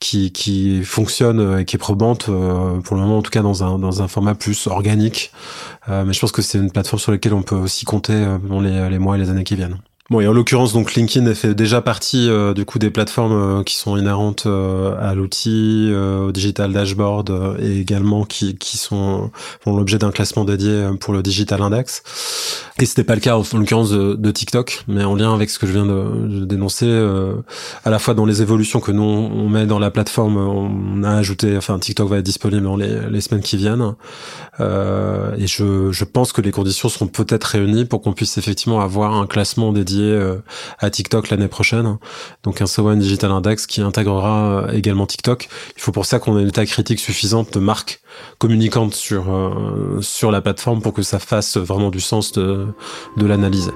qui 0.00 0.32
qui 0.32 0.82
fonctionne 0.82 1.60
et 1.60 1.64
qui 1.64 1.76
est 1.76 1.78
probante 1.78 2.28
euh, 2.28 2.80
pour 2.80 2.96
le 2.96 3.02
moment 3.02 3.18
en 3.18 3.22
tout 3.22 3.30
cas 3.30 3.42
dans 3.42 3.62
un 3.62 3.78
dans 3.78 4.02
un 4.02 4.08
format 4.08 4.34
plus 4.34 4.66
organique. 4.66 5.32
Euh, 5.88 6.04
mais 6.04 6.12
je 6.12 6.20
pense 6.20 6.32
que 6.32 6.42
c'est 6.42 6.58
une 6.58 6.70
plateforme 6.70 7.00
sur 7.00 7.12
laquelle 7.12 7.34
on 7.34 7.42
peut 7.42 7.56
aussi 7.56 7.84
compter 7.84 8.12
euh, 8.12 8.38
dans 8.38 8.60
les, 8.60 8.88
les 8.90 8.98
mois 8.98 9.16
et 9.16 9.20
les 9.20 9.30
années 9.30 9.44
qui 9.44 9.56
viennent. 9.56 9.78
Bon, 10.08 10.20
et 10.20 10.28
en 10.28 10.32
l'occurrence, 10.32 10.72
donc 10.72 10.94
LinkedIn 10.94 11.34
fait 11.34 11.52
déjà 11.56 11.82
partie 11.82 12.30
euh, 12.30 12.54
du 12.54 12.64
coup 12.64 12.78
des 12.78 12.90
plateformes 12.90 13.32
euh, 13.32 13.62
qui 13.64 13.74
sont 13.74 13.96
inhérentes 13.96 14.44
euh, 14.46 14.94
à 15.00 15.16
l'outil, 15.16 15.92
au 15.92 16.30
digital 16.30 16.72
dashboard 16.72 17.56
et 17.60 17.80
également 17.80 18.24
qui, 18.24 18.56
qui 18.56 18.76
sont 18.78 19.32
font 19.60 19.76
l'objet 19.76 19.98
d'un 19.98 20.12
classement 20.12 20.44
dédié 20.44 20.90
pour 21.00 21.12
le 21.12 21.22
digital 21.22 21.60
index. 21.60 22.04
Et 22.80 22.86
c'était 22.86 23.02
pas 23.02 23.14
le 23.14 23.20
cas 23.20 23.36
en 23.36 23.42
l'occurrence 23.54 23.90
de, 23.90 24.14
de, 24.14 24.30
TikTok, 24.30 24.84
mais 24.86 25.02
en 25.02 25.16
lien 25.16 25.34
avec 25.34 25.50
ce 25.50 25.58
que 25.58 25.66
je 25.66 25.72
viens 25.72 25.86
de, 25.86 26.40
de 26.40 26.44
dénoncer, 26.44 26.86
à 27.84 27.90
la 27.90 27.98
fois 27.98 28.14
dans 28.14 28.26
les 28.26 28.42
évolutions 28.42 28.80
que 28.80 28.92
nous 28.92 29.02
on 29.02 29.48
met 29.48 29.66
dans 29.66 29.78
la 29.78 29.90
plateforme, 29.90 30.36
on 30.36 31.02
a 31.02 31.10
ajouté, 31.10 31.56
enfin 31.56 31.78
TikTok 31.78 32.08
va 32.08 32.18
être 32.18 32.24
disponible 32.24 32.62
dans 32.62 32.76
les, 32.76 33.08
les 33.10 33.20
semaines 33.20 33.42
qui 33.42 33.56
viennent, 33.56 33.94
et 34.60 35.46
je, 35.46 35.90
je 35.90 36.04
pense 36.04 36.32
que 36.32 36.42
les 36.42 36.52
conditions 36.52 36.88
seront 36.88 37.06
peut-être 37.06 37.44
réunies 37.44 37.86
pour 37.86 38.02
qu'on 38.02 38.12
puisse 38.12 38.36
effectivement 38.38 38.80
avoir 38.80 39.14
un 39.14 39.26
classement 39.26 39.72
dédié 39.72 39.95
euh, 40.02 40.36
à 40.78 40.90
TikTok 40.90 41.30
l'année 41.30 41.48
prochaine. 41.48 41.98
Donc 42.42 42.60
un 42.60 42.66
SOAN 42.66 42.96
Digital 42.96 43.30
Index 43.30 43.66
qui 43.66 43.80
intégrera 43.80 44.64
euh, 44.64 44.72
également 44.72 45.06
TikTok. 45.06 45.48
Il 45.76 45.82
faut 45.82 45.92
pour 45.92 46.06
ça 46.06 46.18
qu'on 46.18 46.38
ait 46.38 46.42
une 46.42 46.52
taille 46.52 46.66
critique 46.66 47.00
suffisante 47.00 47.52
de 47.54 47.58
marques 47.60 48.00
communicantes 48.38 48.94
sur 48.94 49.34
euh, 49.34 50.00
sur 50.00 50.30
la 50.30 50.40
plateforme 50.40 50.80
pour 50.82 50.92
que 50.92 51.02
ça 51.02 51.18
fasse 51.18 51.56
vraiment 51.56 51.90
du 51.90 52.00
sens 52.00 52.32
de, 52.32 52.66
de 53.16 53.26
l'analyse. 53.26 53.72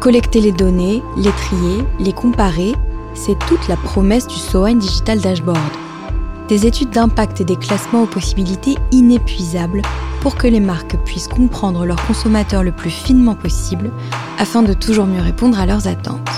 Collecter 0.00 0.40
les 0.40 0.52
données, 0.52 1.02
les 1.16 1.32
trier, 1.32 1.84
les 1.98 2.12
comparer, 2.12 2.74
c'est 3.14 3.36
toute 3.48 3.66
la 3.68 3.76
promesse 3.76 4.28
du 4.28 4.36
SOAN 4.36 4.76
Digital 4.76 5.20
Dashboard 5.20 5.87
des 6.48 6.66
études 6.66 6.90
d'impact 6.90 7.40
et 7.40 7.44
des 7.44 7.56
classements 7.56 8.02
aux 8.02 8.06
possibilités 8.06 8.76
inépuisables 8.90 9.82
pour 10.20 10.36
que 10.36 10.46
les 10.46 10.60
marques 10.60 10.96
puissent 11.04 11.28
comprendre 11.28 11.84
leurs 11.84 12.04
consommateurs 12.06 12.62
le 12.62 12.72
plus 12.72 12.90
finement 12.90 13.34
possible 13.34 13.92
afin 14.38 14.62
de 14.62 14.72
toujours 14.72 15.06
mieux 15.06 15.22
répondre 15.22 15.60
à 15.60 15.66
leurs 15.66 15.86
attentes. 15.86 16.28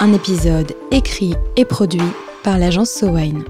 Un 0.00 0.12
épisode 0.12 0.74
écrit 0.90 1.34
et 1.56 1.64
produit 1.64 2.00
par 2.42 2.58
l'agence 2.58 2.90
Sowine. 2.90 3.44